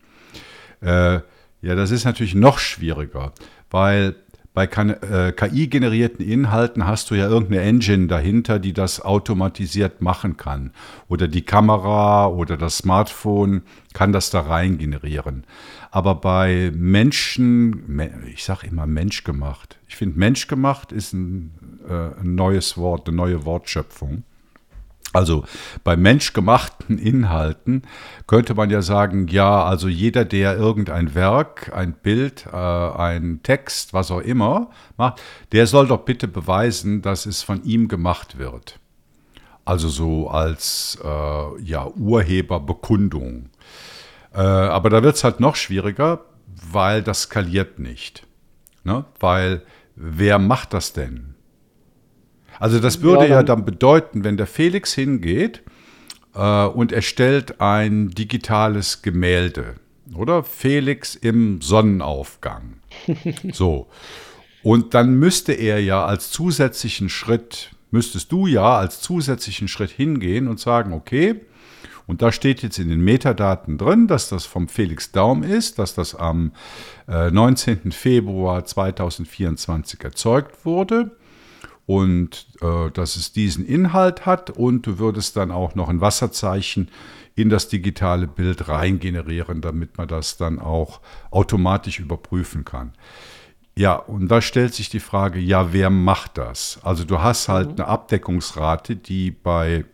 Äh, 0.82 1.20
ja, 1.62 1.76
das 1.76 1.92
ist 1.92 2.06
natürlich 2.06 2.36
noch 2.36 2.58
schwieriger, 2.58 3.34
weil 3.70 4.16
bei 4.58 4.66
KI-generierten 4.66 6.26
äh, 6.26 6.34
Inhalten 6.34 6.88
hast 6.88 7.12
du 7.12 7.14
ja 7.14 7.30
irgendeine 7.30 7.62
Engine 7.62 8.08
dahinter, 8.08 8.58
die 8.58 8.74
das 8.74 9.00
automatisiert 9.00 10.02
machen 10.02 10.36
kann. 10.36 10.72
Oder 11.08 11.28
die 11.28 11.44
Kamera 11.44 12.26
oder 12.26 12.58
das 12.58 12.80
Smartphone 12.80 13.62
kann 13.94 14.14
das 14.14 14.32
da 14.32 14.42
rein 14.42 14.80
generieren. 14.80 15.44
Aber 15.92 16.16
bei 16.16 16.72
Menschen, 16.74 18.02
ich 18.34 18.46
sage 18.46 18.66
immer 18.66 18.88
menschgemacht. 18.88 19.78
Ich 19.88 19.96
finde, 19.96 20.18
menschgemacht 20.18 20.92
ist 20.92 21.14
ein, 21.14 21.52
äh, 21.88 22.20
ein 22.20 22.34
neues 22.34 22.78
Wort, 22.78 23.08
eine 23.08 23.16
neue 23.16 23.46
Wortschöpfung. 23.46 24.24
Also 25.14 25.46
bei 25.84 25.96
menschgemachten 25.96 26.98
Inhalten 26.98 27.84
könnte 28.28 28.56
man 28.56 28.70
ja 28.70 28.82
sagen, 28.82 29.28
ja, 29.28 29.64
also 29.64 29.88
jeder, 29.88 30.26
der 30.26 30.58
irgendein 30.58 31.16
Werk, 31.16 31.72
ein 31.74 31.94
Bild, 31.94 32.46
äh, 32.52 32.56
ein 32.56 33.40
Text, 33.42 33.94
was 33.94 34.12
auch 34.12 34.20
immer 34.20 34.70
macht, 34.98 35.22
der 35.54 35.66
soll 35.66 35.88
doch 35.88 36.04
bitte 36.04 36.28
beweisen, 36.28 37.02
dass 37.02 37.26
es 37.26 37.42
von 37.42 37.64
ihm 37.64 37.88
gemacht 37.88 38.38
wird. 38.38 38.80
Also 39.64 39.90
so 39.90 40.30
als 40.30 40.98
äh, 41.04 41.62
ja, 41.62 41.88
Urheberbekundung. 41.88 43.50
Äh, 44.34 44.40
aber 44.40 44.90
da 44.90 45.04
wird 45.04 45.16
es 45.16 45.24
halt 45.24 45.40
noch 45.40 45.56
schwieriger, 45.56 46.26
weil 46.72 47.02
das 47.02 47.24
skaliert 47.24 47.80
nicht. 47.80 48.26
Ne? 48.84 49.06
Weil 49.20 49.64
wer 49.96 50.40
macht 50.40 50.74
das 50.74 50.94
denn? 50.94 51.37
Also 52.60 52.80
das 52.80 53.02
würde 53.02 53.24
ja, 53.24 53.28
dann, 53.28 53.38
ja 53.38 53.44
dann 53.44 53.66
bedeuten, 53.66 54.24
wenn 54.24 54.38
der 54.38 54.48
Felix 54.48 54.94
hingeht 54.94 55.64
äh, 56.36 56.66
und 56.66 56.92
erstellt 56.92 57.62
ein 57.62 58.10
digitales 58.10 59.02
Gemälde, 59.02 59.76
oder? 60.14 60.44
Felix 60.44 61.16
im 61.16 61.62
Sonnenaufgang. 61.62 62.80
so. 63.54 63.88
Und 64.64 64.94
dann 64.94 65.16
müsste 65.16 65.54
er 65.54 65.82
ja 65.82 66.06
als 66.06 66.32
zusätzlichen 66.32 67.10
Schritt, 67.10 67.72
müsstest 67.92 68.32
du 68.32 68.48
ja 68.48 68.78
als 68.78 69.02
zusätzlichen 69.02 69.68
Schritt 69.68 69.92
hingehen 69.92 70.48
und 70.48 70.60
sagen, 70.60 70.94
okay, 70.94 71.42
und 72.08 72.22
da 72.22 72.32
steht 72.32 72.64
jetzt 72.64 72.80
in 72.80 72.88
den 72.88 73.02
Metadaten 73.02 73.78
drin, 73.78 74.08
dass 74.08 74.30
das 74.30 74.46
vom 74.46 74.70
Felix 74.70 75.12
Daum 75.12 75.44
ist, 75.44 75.78
dass 75.78 75.94
das 75.94 76.16
am 76.16 76.54
äh, 77.08 77.30
19. 77.30 77.92
Februar 77.92 78.64
2024 78.64 80.04
erzeugt 80.06 80.66
wurde 80.66 81.12
und 81.88 82.48
äh, 82.62 82.92
dass 82.92 83.16
es 83.16 83.32
diesen 83.32 83.66
Inhalt 83.66 84.26
hat 84.28 84.52
und 84.52 84.86
du 84.86 85.00
würdest 85.00 85.38
dann 85.38 85.52
auch 85.52 85.74
noch 85.74 85.88
ein 85.88 86.02
Wasserzeichen 86.02 86.92
in 87.34 87.50
das 87.50 87.70
digitale 87.70 88.28
Bild 88.28 88.68
rein 88.68 89.00
generieren, 89.00 89.62
damit 89.62 89.98
man 89.98 90.08
das 90.08 90.36
dann 90.36 90.60
auch 90.60 91.00
automatisch 91.32 92.00
überprüfen 92.00 92.66
kann. 92.66 92.92
Ja, 93.78 93.94
und 93.94 94.28
da 94.28 94.42
stellt 94.42 94.74
sich 94.74 94.90
die 94.90 95.00
Frage, 95.00 95.40
ja, 95.40 95.72
wer 95.72 95.90
macht 95.90 96.38
das? 96.38 96.80
Also 96.84 97.06
du 97.06 97.22
hast 97.22 97.48
halt 97.48 97.70
mhm. 97.70 97.76
eine 97.76 97.88
Abdeckungsrate, 97.88 98.98
die 98.98 99.32
bei, 99.32 99.86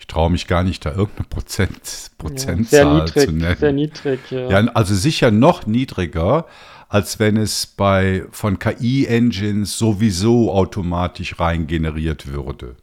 ich 0.00 0.06
traue 0.08 0.30
mich 0.30 0.48
gar 0.48 0.64
nicht, 0.64 0.84
da 0.84 0.90
irgendeine 0.90 1.28
Prozent, 1.28 2.10
Prozentzahl 2.18 2.80
ja, 2.80 2.94
niedrig, 3.04 3.26
zu 3.26 3.32
nennen. 3.32 3.56
Sehr 3.56 3.72
niedrig, 3.72 4.20
ja. 4.30 4.48
ja. 4.48 4.58
Also 4.72 4.96
sicher 4.96 5.30
noch 5.30 5.66
niedriger, 5.66 6.46
als 6.88 7.18
wenn 7.18 7.36
es 7.36 7.66
bei 7.66 8.24
von 8.30 8.58
KI-Engines 8.58 9.76
sowieso 9.78 10.50
automatisch 10.52 11.38
rein 11.38 11.66
generiert 11.66 12.26
würde. 12.26 12.76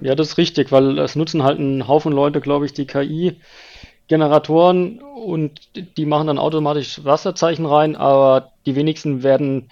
Ja, 0.00 0.14
das 0.14 0.28
ist 0.28 0.38
richtig, 0.38 0.72
weil 0.72 0.98
es 0.98 1.16
nutzen 1.16 1.42
halt 1.42 1.58
ein 1.58 1.86
Haufen 1.88 2.12
Leute, 2.12 2.40
glaube 2.40 2.64
ich, 2.66 2.72
die 2.72 2.86
KI-Generatoren 2.86 5.00
und 5.00 5.60
die 5.96 6.06
machen 6.06 6.28
dann 6.28 6.38
automatisch 6.38 7.04
Wasserzeichen 7.04 7.66
rein, 7.66 7.96
aber 7.96 8.52
die 8.64 8.74
wenigsten 8.74 9.22
werden 9.22 9.68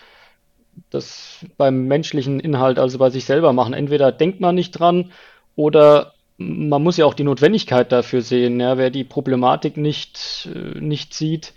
das 0.91 1.45
beim 1.57 1.87
menschlichen 1.87 2.41
Inhalt, 2.41 2.79
also 2.79 2.99
bei 2.99 3.11
sich 3.11 3.25
selber 3.25 3.53
machen. 3.53 3.75
Entweder 3.75 4.13
denkt 4.13 4.41
man 4.41 4.55
nicht 4.55 4.73
dran 4.73 5.13
oder 5.57 6.15
man 6.37 6.83
muss 6.83 6.97
ja 6.97 7.07
auch 7.07 7.15
die 7.15 7.25
Notwendigkeit 7.25 7.93
dafür 7.93 8.23
sehen. 8.23 8.61
Ja, 8.61 8.77
wer 8.77 8.91
die 8.91 9.05
Problematik 9.05 9.77
nicht, 9.77 10.49
äh, 10.53 10.81
nicht 10.81 11.15
sieht, 11.15 11.53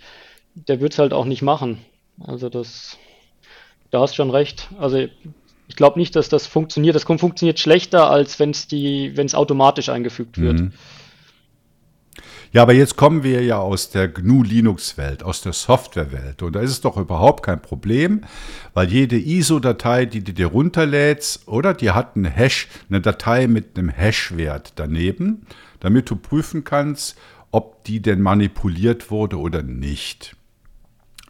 der 0.54 0.80
wird 0.80 0.92
es 0.92 0.98
halt 0.98 1.12
auch 1.12 1.24
nicht 1.24 1.42
machen. 1.42 1.84
Also 2.20 2.48
das, 2.48 2.98
da 3.90 4.00
hast 4.00 4.16
schon 4.16 4.30
recht. 4.30 4.68
Also 4.78 5.06
ich 5.68 5.76
glaube 5.76 5.98
nicht, 5.98 6.16
dass 6.16 6.28
das 6.28 6.46
funktioniert. 6.46 6.96
Das 6.96 7.04
funktioniert 7.04 7.58
schlechter, 7.58 8.10
als 8.10 8.38
wenn 8.40 8.50
es 8.50 8.66
die, 8.66 9.12
wenn 9.16 9.26
es 9.26 9.34
automatisch 9.34 9.88
eingefügt 9.88 10.38
wird. 10.38 10.60
Mhm. 10.60 10.72
Ja, 12.50 12.62
aber 12.62 12.72
jetzt 12.72 12.96
kommen 12.96 13.22
wir 13.24 13.42
ja 13.44 13.58
aus 13.58 13.90
der 13.90 14.08
GNU-Linux-Welt, 14.08 15.22
aus 15.22 15.42
der 15.42 15.52
Software-Welt. 15.52 16.42
Und 16.42 16.56
da 16.56 16.60
ist 16.60 16.70
es 16.70 16.80
doch 16.80 16.96
überhaupt 16.96 17.44
kein 17.44 17.60
Problem, 17.60 18.22
weil 18.72 18.90
jede 18.90 19.18
ISO-Datei, 19.18 20.06
die 20.06 20.24
du 20.24 20.32
dir 20.32 20.46
runterlädst, 20.46 21.46
oder 21.46 21.74
die 21.74 21.90
hat 21.90 22.16
einen 22.16 22.24
Hash, 22.24 22.68
eine 22.88 23.02
Datei 23.02 23.46
mit 23.48 23.78
einem 23.78 23.90
Hash-Wert 23.90 24.72
daneben, 24.76 25.46
damit 25.80 26.08
du 26.08 26.16
prüfen 26.16 26.64
kannst, 26.64 27.18
ob 27.50 27.84
die 27.84 28.00
denn 28.00 28.22
manipuliert 28.22 29.10
wurde 29.10 29.38
oder 29.38 29.62
nicht. 29.62 30.34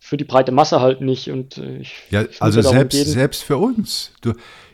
für 0.00 0.16
die 0.16 0.24
breite 0.24 0.50
Masse 0.50 0.80
halt 0.80 1.00
nicht. 1.00 1.30
Und 1.30 1.58
äh, 1.58 1.76
ich 1.78 1.94
ja, 2.10 2.24
also 2.40 2.60
selbst, 2.60 3.06
selbst 3.06 3.44
für 3.44 3.56
uns. 3.56 4.12
Du, 4.20 4.32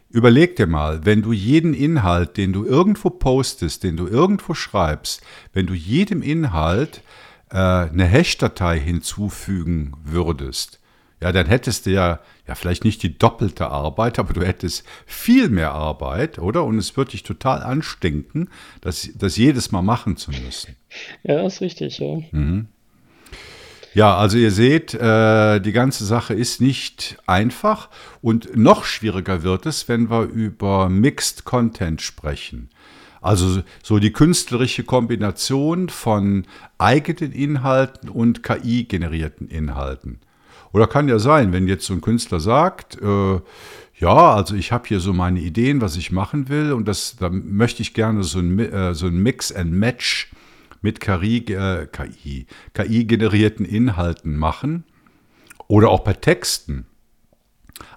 überleg 0.08 0.56
dir 0.56 0.66
mal, 0.66 1.04
wenn 1.04 1.20
du 1.20 1.32
jeden 1.32 1.74
Inhalt, 1.74 2.38
den 2.38 2.54
du 2.54 2.64
irgendwo 2.64 3.10
postest, 3.10 3.84
den 3.84 3.98
du 3.98 4.06
irgendwo 4.06 4.54
schreibst, 4.54 5.20
wenn 5.52 5.66
du 5.66 5.74
jedem 5.74 6.22
Inhalt 6.22 7.02
äh, 7.50 7.56
eine 7.56 8.06
Hash-Datei 8.06 8.78
hinzufügen 8.78 9.92
würdest, 10.02 10.80
ja, 11.20 11.32
dann 11.32 11.46
hättest 11.46 11.86
du 11.86 11.90
ja, 11.90 12.20
ja 12.46 12.54
vielleicht 12.54 12.84
nicht 12.84 13.02
die 13.02 13.18
doppelte 13.18 13.68
Arbeit, 13.68 14.18
aber 14.18 14.32
du 14.32 14.46
hättest 14.46 14.84
viel 15.06 15.48
mehr 15.48 15.72
Arbeit, 15.72 16.38
oder? 16.38 16.64
Und 16.64 16.78
es 16.78 16.96
würde 16.96 17.12
dich 17.12 17.24
total 17.24 17.62
anstinken, 17.62 18.50
das, 18.80 19.08
das 19.14 19.36
jedes 19.36 19.72
Mal 19.72 19.82
machen 19.82 20.16
zu 20.16 20.30
müssen. 20.30 20.76
Ja, 21.24 21.44
ist 21.44 21.60
richtig, 21.60 21.98
ja. 21.98 22.20
Mhm. 22.30 22.68
Ja, 23.94 24.16
also 24.16 24.38
ihr 24.38 24.52
seht, 24.52 24.94
äh, 24.94 25.60
die 25.60 25.72
ganze 25.72 26.04
Sache 26.04 26.34
ist 26.34 26.60
nicht 26.60 27.16
einfach 27.26 27.88
und 28.22 28.56
noch 28.56 28.84
schwieriger 28.84 29.42
wird 29.42 29.66
es, 29.66 29.88
wenn 29.88 30.10
wir 30.10 30.22
über 30.22 30.88
Mixed 30.88 31.44
Content 31.44 32.00
sprechen. 32.00 32.68
Also 33.20 33.62
so 33.82 33.98
die 33.98 34.12
künstlerische 34.12 34.84
Kombination 34.84 35.88
von 35.88 36.46
eigenen 36.76 37.32
Inhalten 37.32 38.08
und 38.08 38.44
KI-generierten 38.44 39.48
Inhalten. 39.48 40.20
Oder 40.72 40.86
kann 40.86 41.08
ja 41.08 41.18
sein, 41.18 41.52
wenn 41.52 41.66
jetzt 41.66 41.86
so 41.86 41.94
ein 41.94 42.00
Künstler 42.00 42.40
sagt, 42.40 43.00
äh, 43.00 43.40
ja, 43.98 44.34
also 44.34 44.54
ich 44.54 44.70
habe 44.70 44.86
hier 44.86 45.00
so 45.00 45.12
meine 45.12 45.40
Ideen, 45.40 45.80
was 45.80 45.96
ich 45.96 46.12
machen 46.12 46.48
will 46.48 46.72
und 46.72 46.86
das, 46.86 47.16
da 47.18 47.30
möchte 47.30 47.82
ich 47.82 47.94
gerne 47.94 48.22
so 48.22 48.38
ein, 48.38 48.58
äh, 48.58 48.94
so 48.94 49.06
ein 49.06 49.18
Mix 49.22 49.52
and 49.52 49.72
Match 49.72 50.30
mit 50.80 51.00
KI, 51.00 51.38
äh, 51.52 51.86
KI, 51.86 52.46
KI-generierten 52.74 53.66
Inhalten 53.66 54.36
machen 54.36 54.84
oder 55.66 55.88
auch 55.90 56.00
bei 56.00 56.12
Texten. 56.12 56.86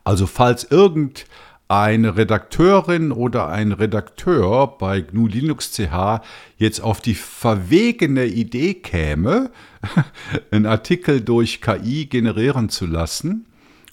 Also 0.03 0.25
falls 0.25 0.63
irgendein 0.63 1.23
eine 1.71 2.17
Redakteurin 2.17 3.13
oder 3.13 3.47
ein 3.47 3.71
Redakteur 3.71 4.75
bei 4.77 4.99
GNU 4.99 5.27
Linux 5.27 5.71
CH 5.71 6.19
jetzt 6.57 6.81
auf 6.81 6.99
die 6.99 7.15
verwegene 7.15 8.25
Idee 8.25 8.73
käme, 8.73 9.51
einen 10.51 10.65
Artikel 10.65 11.21
durch 11.21 11.61
KI 11.61 12.07
generieren 12.07 12.67
zu 12.67 12.85
lassen 12.85 13.45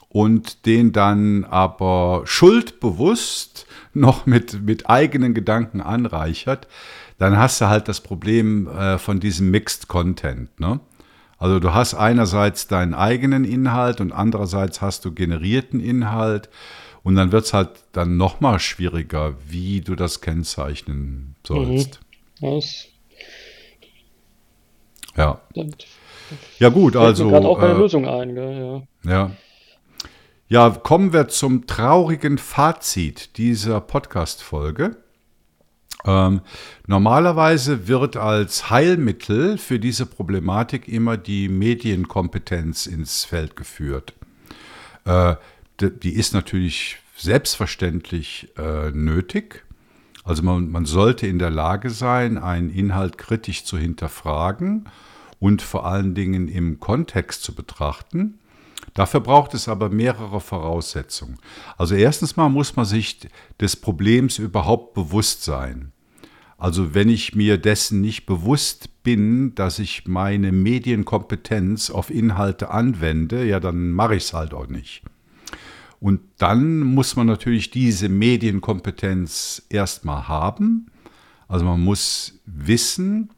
und 0.09 0.67
den 0.67 0.91
dann 0.91 1.45
aber 1.45 2.23
schuldbewusst 2.25 3.69
noch 3.95 4.27
mit, 4.27 4.61
mit 4.65 4.91
eigenen 4.91 5.33
Gedanken 5.33 5.81
anreichert, 5.81 6.67
dann 7.19 7.39
hast 7.39 7.61
du 7.61 7.69
halt 7.69 7.87
das 7.87 8.01
Problem 8.01 8.67
äh, 8.67 8.99
von 8.99 9.21
diesem 9.21 9.53
Mixed 9.53 9.87
Content. 9.87 10.59
Ne? 10.59 10.81
Also 11.39 11.61
du 11.61 11.73
hast 11.73 11.95
einerseits 11.95 12.67
deinen 12.67 12.95
eigenen 12.95 13.45
Inhalt 13.45 14.01
und 14.01 14.11
andererseits 14.11 14.83
hast 14.83 15.05
du 15.05 15.13
generierten 15.13 15.79
Inhalt. 15.79 16.49
Und 17.03 17.17
dann 17.17 17.33
wird 17.33 17.45
es 17.45 17.55
halt 17.55 17.71
dann 17.93 18.17
nochmal 18.17 18.59
schwieriger, 18.59 19.35
wie 19.47 19.81
du 19.81 19.95
das 19.95 20.21
kennzeichnen 20.21 21.37
sollst. 21.47 22.01
Mhm. 22.41 22.61
Ja. 25.17 25.41
Ja, 26.59 26.69
gut, 26.69 26.95
also. 26.95 27.31
Mir 27.31 27.39
auch 27.39 27.59
keine 27.59 27.75
äh, 27.75 27.79
Lösung 27.79 28.07
ein, 28.07 28.35
gell? 28.35 28.87
Ja. 29.05 29.11
ja. 29.11 29.31
Ja, 30.51 30.71
kommen 30.71 31.13
wir 31.13 31.29
zum 31.29 31.67
traurigen 31.67 32.39
Fazit 32.39 33.37
dieser 33.37 33.83
Podcast-Folge. 33.83 34.97
Ähm, 36.07 36.41
normalerweise 36.87 37.87
wird 37.87 38.17
als 38.17 38.71
Heilmittel 38.71 39.59
für 39.59 39.79
diese 39.79 40.07
Problematik 40.07 40.89
immer 40.89 41.19
die 41.19 41.51
Medienkompetenz 41.51 42.87
ins 42.87 43.25
Feld 43.25 43.57
geführt. 43.57 44.15
Äh, 45.05 45.35
die 45.81 46.15
ist 46.15 46.35
natürlich 46.35 46.99
selbstverständlich 47.17 48.49
äh, 48.57 48.91
nötig. 48.91 49.65
Also 50.25 50.43
man, 50.43 50.71
man 50.71 50.85
sollte 50.85 51.27
in 51.27 51.39
der 51.39 51.51
Lage 51.51 51.91
sein, 51.91 52.39
einen 52.39 52.71
Inhalt 52.71 53.19
kritisch 53.19 53.65
zu 53.65 53.79
hinterfragen 53.79 54.89
und 55.41 55.63
vor 55.63 55.87
allen 55.87 56.15
Dingen 56.15 56.49
im 56.49 56.81
Kontext 56.81 57.43
zu 57.43 57.55
betrachten. 57.55 58.39
Dafür 58.95 59.21
braucht 59.21 59.55
es 59.55 59.69
aber 59.69 59.91
mehrere 59.91 60.41
Voraussetzungen. 60.41 61.39
Also 61.77 61.95
erstens 61.95 62.37
mal 62.37 62.49
muss 62.49 62.77
man 62.77 62.85
sich 62.85 63.21
des 63.61 63.77
Problems 63.77 64.39
überhaupt 64.39 64.95
bewusst 64.95 65.45
sein. 65.45 65.93
Also 66.57 66.95
wenn 66.95 67.09
ich 67.09 67.37
mir 67.37 67.57
dessen 67.57 68.01
nicht 68.01 68.27
bewusst 68.27 69.03
bin, 69.05 69.55
dass 69.55 69.79
ich 69.79 70.09
meine 70.09 70.51
Medienkompetenz 70.51 71.91
auf 71.91 72.11
Inhalte 72.11 72.71
anwende, 72.71 73.45
ja, 73.45 73.61
dann 73.61 73.93
mache 73.93 74.17
ich 74.17 74.25
es 74.25 74.33
halt 74.33 74.53
auch 74.53 74.67
nicht. 74.67 75.03
Und 76.01 76.21
dann 76.39 76.81
muss 76.81 77.17
man 77.17 77.27
natürlich 77.27 77.71
diese 77.71 78.09
Medienkompetenz 78.09 79.63
erstmal 79.69 80.29
haben. 80.29 80.87
Also 81.49 81.65
man 81.65 81.81
muss 81.83 82.39
wissen, 82.47 83.31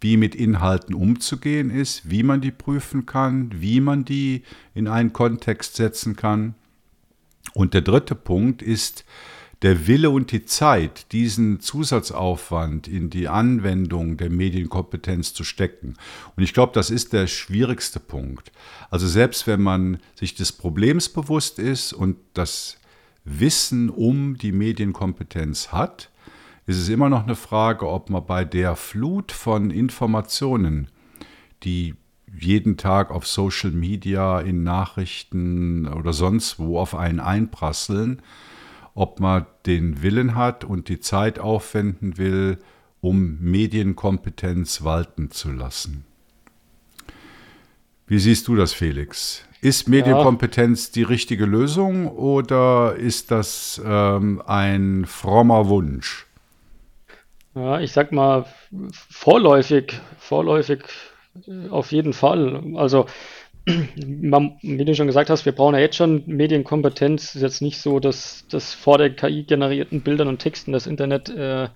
wie 0.00 0.16
mit 0.16 0.34
Inhalten 0.34 0.94
umzugehen 0.94 1.70
ist, 1.70 2.10
wie 2.10 2.24
man 2.24 2.40
die 2.40 2.50
prüfen 2.50 3.06
kann, 3.06 3.50
wie 3.54 3.80
man 3.80 4.04
die 4.04 4.42
in 4.74 4.88
einen 4.88 5.12
Kontext 5.12 5.76
setzen 5.76 6.16
kann. 6.16 6.54
Und 7.54 7.74
der 7.74 7.82
dritte 7.82 8.16
Punkt 8.16 8.62
ist, 8.62 9.04
der 9.62 9.86
Wille 9.86 10.10
und 10.10 10.32
die 10.32 10.44
Zeit, 10.44 11.12
diesen 11.12 11.60
Zusatzaufwand 11.60 12.88
in 12.88 13.10
die 13.10 13.28
Anwendung 13.28 14.16
der 14.16 14.28
Medienkompetenz 14.28 15.34
zu 15.34 15.44
stecken. 15.44 15.94
Und 16.36 16.42
ich 16.42 16.52
glaube, 16.52 16.72
das 16.74 16.90
ist 16.90 17.12
der 17.12 17.28
schwierigste 17.28 18.00
Punkt. 18.00 18.50
Also 18.90 19.06
selbst 19.06 19.46
wenn 19.46 19.62
man 19.62 19.98
sich 20.16 20.34
des 20.34 20.50
Problems 20.52 21.08
bewusst 21.08 21.60
ist 21.60 21.92
und 21.92 22.16
das 22.34 22.78
Wissen 23.24 23.88
um 23.88 24.36
die 24.36 24.52
Medienkompetenz 24.52 25.70
hat, 25.70 26.10
ist 26.66 26.78
es 26.78 26.88
immer 26.88 27.08
noch 27.08 27.22
eine 27.22 27.36
Frage, 27.36 27.88
ob 27.88 28.10
man 28.10 28.26
bei 28.26 28.44
der 28.44 28.74
Flut 28.74 29.30
von 29.30 29.70
Informationen, 29.70 30.88
die 31.62 31.94
jeden 32.34 32.76
Tag 32.76 33.10
auf 33.10 33.26
Social 33.26 33.70
Media, 33.70 34.40
in 34.40 34.64
Nachrichten 34.64 35.86
oder 35.86 36.12
sonst 36.12 36.58
wo 36.58 36.78
auf 36.78 36.94
einen 36.94 37.20
einprasseln, 37.20 38.22
ob 38.94 39.20
man 39.20 39.46
den 39.66 40.02
Willen 40.02 40.34
hat 40.34 40.64
und 40.64 40.88
die 40.88 41.00
Zeit 41.00 41.38
aufwenden 41.38 42.18
will, 42.18 42.58
um 43.00 43.38
Medienkompetenz 43.40 44.84
walten 44.84 45.30
zu 45.30 45.50
lassen. 45.50 46.04
Wie 48.06 48.18
siehst 48.18 48.48
du 48.48 48.56
das, 48.56 48.72
Felix? 48.72 49.46
Ist 49.60 49.88
Medienkompetenz 49.88 50.88
ja. 50.88 50.92
die 50.94 51.02
richtige 51.04 51.46
Lösung 51.46 52.08
oder 52.08 52.96
ist 52.96 53.30
das 53.30 53.80
ähm, 53.84 54.42
ein 54.44 55.04
frommer 55.06 55.68
Wunsch? 55.68 56.26
Ja, 57.54 57.80
ich 57.80 57.92
sag 57.92 58.12
mal 58.12 58.46
vorläufig, 58.90 60.00
vorläufig 60.18 60.84
äh, 61.46 61.68
auf 61.68 61.92
jeden 61.92 62.12
Fall. 62.12 62.62
Also 62.76 63.06
man, 64.06 64.58
wie 64.62 64.84
du 64.84 64.94
schon 64.94 65.06
gesagt 65.06 65.30
hast, 65.30 65.44
wir 65.44 65.52
brauchen 65.52 65.74
ja 65.74 65.80
jetzt 65.80 65.96
schon 65.96 66.22
Medienkompetenz. 66.26 67.24
Es 67.24 67.36
ist 67.36 67.42
jetzt 67.42 67.62
nicht 67.62 67.80
so, 67.80 68.00
dass, 68.00 68.46
dass 68.48 68.74
vor 68.74 68.98
der 68.98 69.10
KI 69.14 69.44
generierten 69.44 70.02
Bildern 70.02 70.28
und 70.28 70.38
Texten 70.38 70.72
das 70.72 70.86
Internet 70.86 71.28
äh, 71.30 71.68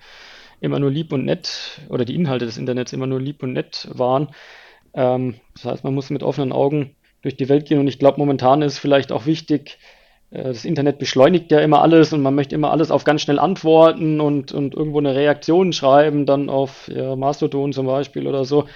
immer 0.61 0.79
nur 0.79 0.91
lieb 0.91 1.13
und 1.13 1.25
nett 1.25 1.81
oder 1.89 2.05
die 2.05 2.15
Inhalte 2.15 2.47
des 2.47 2.59
Internets 2.59 2.93
immer 2.93 3.07
nur 3.07 3.21
lieb 3.21 3.43
und 3.43 3.53
nett 3.53 3.89
waren. 3.93 4.29
Ähm, 4.95 5.37
das 5.55 5.65
heißt, 5.65 5.85
man 5.85 5.95
muss 5.95 6.11
mit 6.11 6.23
offenen 6.23 6.53
Augen 6.53 6.97
durch 7.23 7.37
die 7.37 7.49
Welt 7.49 7.67
gehen 7.67 7.79
und 7.79 7.89
ich 7.89 7.99
glaube, 7.99 8.19
momentan 8.19 8.63
ist 8.63 8.79
vielleicht 8.79 9.13
auch 9.13 9.27
wichtig, 9.27 9.79
äh, 10.31 10.45
das 10.45 10.65
Internet 10.65 10.99
beschleunigt 10.99 11.51
ja 11.53 11.61
immer 11.61 11.83
alles 11.83 12.13
und 12.13 12.23
man 12.23 12.35
möchte 12.35 12.55
immer 12.55 12.73
alles 12.73 12.91
auf 12.91 13.05
ganz 13.05 13.23
schnell 13.23 13.39
antworten 13.39 14.21
und, 14.21 14.53
und 14.53 14.75
irgendwo 14.75 14.99
eine 14.99 15.15
Reaktion 15.15 15.73
schreiben, 15.73 16.27
dann 16.27 16.49
auf 16.49 16.89
ja, 16.89 17.15
Mastodon 17.15 17.73
zum 17.73 17.87
Beispiel 17.87 18.27
oder 18.27 18.45
so 18.45 18.67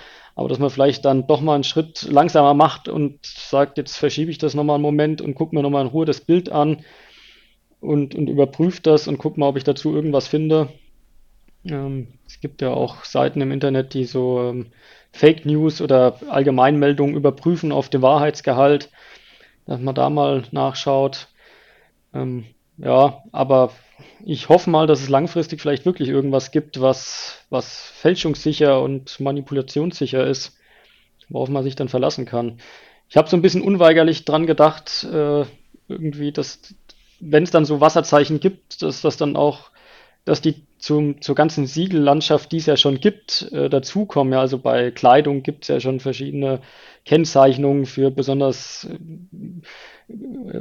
aber 0.40 0.48
dass 0.48 0.58
man 0.58 0.70
vielleicht 0.70 1.04
dann 1.04 1.26
doch 1.26 1.42
mal 1.42 1.54
einen 1.54 1.64
Schritt 1.64 2.08
langsamer 2.10 2.54
macht 2.54 2.88
und 2.88 3.18
sagt, 3.26 3.76
jetzt 3.76 3.98
verschiebe 3.98 4.30
ich 4.30 4.38
das 4.38 4.54
nochmal 4.54 4.76
einen 4.76 4.82
Moment 4.82 5.20
und 5.20 5.34
gucke 5.34 5.54
mir 5.54 5.60
nochmal 5.60 5.82
in 5.82 5.90
Ruhe 5.90 6.06
das 6.06 6.22
Bild 6.22 6.50
an 6.50 6.82
und, 7.80 8.14
und 8.14 8.26
überprüfe 8.26 8.80
das 8.80 9.06
und 9.06 9.18
gucke 9.18 9.38
mal, 9.38 9.48
ob 9.48 9.58
ich 9.58 9.64
dazu 9.64 9.94
irgendwas 9.94 10.28
finde. 10.28 10.70
Ähm, 11.66 12.08
es 12.26 12.40
gibt 12.40 12.62
ja 12.62 12.70
auch 12.70 13.04
Seiten 13.04 13.42
im 13.42 13.52
Internet, 13.52 13.92
die 13.92 14.06
so 14.06 14.40
ähm, 14.40 14.68
Fake 15.12 15.44
News 15.44 15.82
oder 15.82 16.16
Allgemeinmeldungen 16.30 17.16
überprüfen 17.16 17.70
auf 17.70 17.90
den 17.90 18.00
Wahrheitsgehalt, 18.00 18.88
dass 19.66 19.78
man 19.78 19.94
da 19.94 20.08
mal 20.08 20.44
nachschaut. 20.52 21.28
Ähm, 22.14 22.46
ja, 22.78 23.22
aber 23.30 23.72
ich 24.24 24.48
hoffe 24.48 24.70
mal, 24.70 24.86
dass 24.86 25.00
es 25.00 25.08
langfristig 25.08 25.60
vielleicht 25.60 25.84
wirklich 25.84 26.08
irgendwas 26.08 26.50
gibt, 26.50 26.80
was, 26.80 27.44
was 27.50 27.82
fälschungssicher 27.82 28.80
und 28.80 29.20
manipulationssicher 29.20 30.26
ist, 30.26 30.58
worauf 31.28 31.48
man 31.48 31.62
sich 31.62 31.76
dann 31.76 31.88
verlassen 31.88 32.26
kann. 32.26 32.58
Ich 33.08 33.16
habe 33.16 33.28
so 33.28 33.36
ein 33.36 33.42
bisschen 33.42 33.62
unweigerlich 33.62 34.24
dran 34.24 34.46
gedacht, 34.46 35.04
äh, 35.04 35.44
irgendwie, 35.88 36.32
dass, 36.32 36.60
wenn 37.18 37.42
es 37.42 37.50
dann 37.50 37.64
so 37.64 37.80
Wasserzeichen 37.80 38.40
gibt, 38.40 38.82
dass 38.82 39.02
das 39.02 39.16
dann 39.16 39.36
auch, 39.36 39.70
dass 40.24 40.40
die 40.40 40.62
zum, 40.80 41.20
zur 41.20 41.34
ganzen 41.34 41.66
Siegellandschaft, 41.66 42.52
die 42.52 42.56
es 42.56 42.66
ja 42.66 42.76
schon 42.76 43.00
gibt, 43.00 43.50
äh, 43.52 43.68
dazukommen. 43.68 44.32
Ja, 44.32 44.40
also 44.40 44.58
bei 44.58 44.90
Kleidung 44.90 45.42
gibt 45.42 45.64
es 45.64 45.68
ja 45.68 45.80
schon 45.80 46.00
verschiedene 46.00 46.60
Kennzeichnungen 47.04 47.86
für 47.86 48.10
besonders 48.10 48.88
äh, 48.88 50.08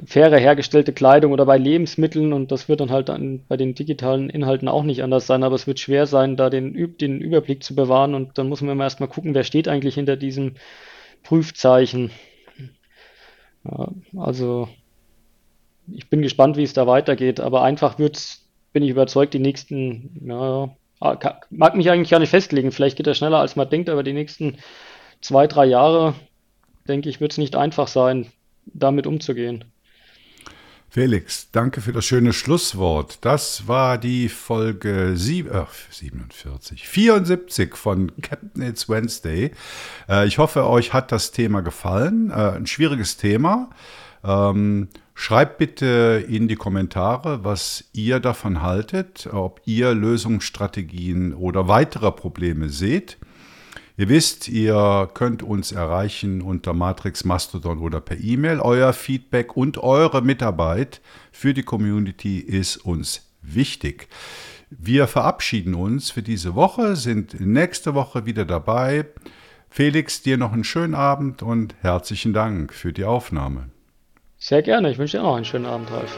faire 0.05 0.37
hergestellte 0.37 0.93
Kleidung 0.93 1.31
oder 1.31 1.45
bei 1.45 1.57
Lebensmitteln 1.57 2.33
und 2.33 2.51
das 2.51 2.69
wird 2.69 2.81
dann 2.81 2.91
halt 2.91 3.09
dann 3.09 3.45
bei 3.47 3.57
den 3.57 3.73
digitalen 3.75 4.29
Inhalten 4.29 4.67
auch 4.67 4.83
nicht 4.83 5.03
anders 5.03 5.25
sein, 5.25 5.43
aber 5.43 5.55
es 5.55 5.67
wird 5.67 5.79
schwer 5.79 6.05
sein, 6.05 6.35
da 6.35 6.49
den, 6.49 6.97
den 6.97 7.19
Überblick 7.21 7.63
zu 7.63 7.75
bewahren 7.75 8.13
und 8.13 8.37
dann 8.37 8.49
muss 8.49 8.61
man 8.61 8.73
immer 8.73 8.83
erstmal 8.83 9.09
gucken, 9.09 9.33
wer 9.33 9.43
steht 9.43 9.67
eigentlich 9.67 9.95
hinter 9.95 10.17
diesem 10.17 10.55
Prüfzeichen. 11.23 12.11
Ja, 13.63 13.89
also 14.17 14.69
ich 15.91 16.09
bin 16.09 16.21
gespannt, 16.21 16.57
wie 16.57 16.63
es 16.63 16.73
da 16.73 16.87
weitergeht, 16.87 17.39
aber 17.39 17.63
einfach 17.63 17.99
wird 17.99 18.17
es, 18.17 18.48
bin 18.73 18.83
ich 18.83 18.89
überzeugt, 18.89 19.33
die 19.33 19.39
nächsten, 19.39 20.21
ja, 20.25 20.69
mag 21.49 21.75
mich 21.75 21.89
eigentlich 21.89 22.09
gar 22.09 22.19
nicht 22.19 22.29
festlegen, 22.29 22.71
vielleicht 22.71 22.97
geht 22.97 23.07
das 23.07 23.17
schneller 23.17 23.39
als 23.39 23.55
man 23.55 23.69
denkt, 23.69 23.89
aber 23.89 24.03
die 24.03 24.13
nächsten 24.13 24.57
zwei, 25.21 25.47
drei 25.47 25.65
Jahre 25.65 26.15
denke 26.87 27.09
ich, 27.09 27.21
wird 27.21 27.31
es 27.31 27.37
nicht 27.37 27.55
einfach 27.55 27.87
sein, 27.87 28.27
damit 28.65 29.07
umzugehen. 29.07 29.65
Felix, 30.91 31.51
danke 31.51 31.81
für 31.81 31.93
das 31.93 32.05
schöne 32.05 32.33
Schlusswort. 32.33 33.19
Das 33.21 33.67
war 33.67 33.99
die 33.99 34.27
Folge 34.27 35.11
sieb, 35.13 35.53
äh, 35.53 35.65
47, 35.91 36.87
74 36.87 37.75
von 37.75 38.11
Captain 38.21 38.63
It's 38.63 38.89
Wednesday. 38.89 39.51
Äh, 40.09 40.25
ich 40.25 40.39
hoffe, 40.39 40.67
euch 40.67 40.91
hat 40.91 41.11
das 41.11 41.31
Thema 41.31 41.61
gefallen. 41.61 42.31
Äh, 42.31 42.53
ein 42.55 42.65
schwieriges 42.65 43.17
Thema. 43.17 43.69
Ähm, 44.23 44.89
schreibt 45.13 45.57
bitte 45.57 46.25
in 46.27 46.47
die 46.47 46.55
Kommentare, 46.55 47.43
was 47.43 47.85
ihr 47.93 48.19
davon 48.19 48.61
haltet, 48.61 49.29
ob 49.31 49.61
ihr 49.65 49.93
Lösungsstrategien 49.93 51.33
oder 51.33 51.67
weitere 51.67 52.11
Probleme 52.11 52.69
seht. 52.69 53.17
Ihr 53.99 54.07
wisst, 54.07 54.47
ihr 54.47 55.09
könnt 55.13 55.43
uns 55.43 55.73
erreichen 55.73 56.41
unter 56.41 56.73
Matrix 56.73 57.25
Mastodon 57.25 57.79
oder 57.79 57.99
per 57.99 58.17
E-Mail. 58.17 58.61
Euer 58.61 58.93
Feedback 58.93 59.57
und 59.57 59.77
eure 59.77 60.21
Mitarbeit 60.21 61.01
für 61.33 61.53
die 61.53 61.63
Community 61.63 62.39
ist 62.39 62.77
uns 62.77 63.29
wichtig. 63.41 64.07
Wir 64.69 65.07
verabschieden 65.07 65.73
uns 65.73 66.11
für 66.11 66.21
diese 66.21 66.55
Woche, 66.55 66.95
sind 66.95 67.41
nächste 67.41 67.93
Woche 67.93 68.25
wieder 68.25 68.45
dabei. 68.45 69.05
Felix, 69.69 70.21
dir 70.21 70.37
noch 70.37 70.53
einen 70.53 70.63
schönen 70.63 70.95
Abend 70.95 71.43
und 71.43 71.75
herzlichen 71.81 72.31
Dank 72.31 72.73
für 72.73 72.93
die 72.93 73.03
Aufnahme. 73.03 73.69
Sehr 74.39 74.61
gerne, 74.63 74.89
ich 74.89 74.97
wünsche 74.97 75.17
dir 75.17 75.23
auch 75.23 75.35
einen 75.35 75.45
schönen 75.45 75.65
Abend, 75.65 75.91
Ralf. 75.91 76.17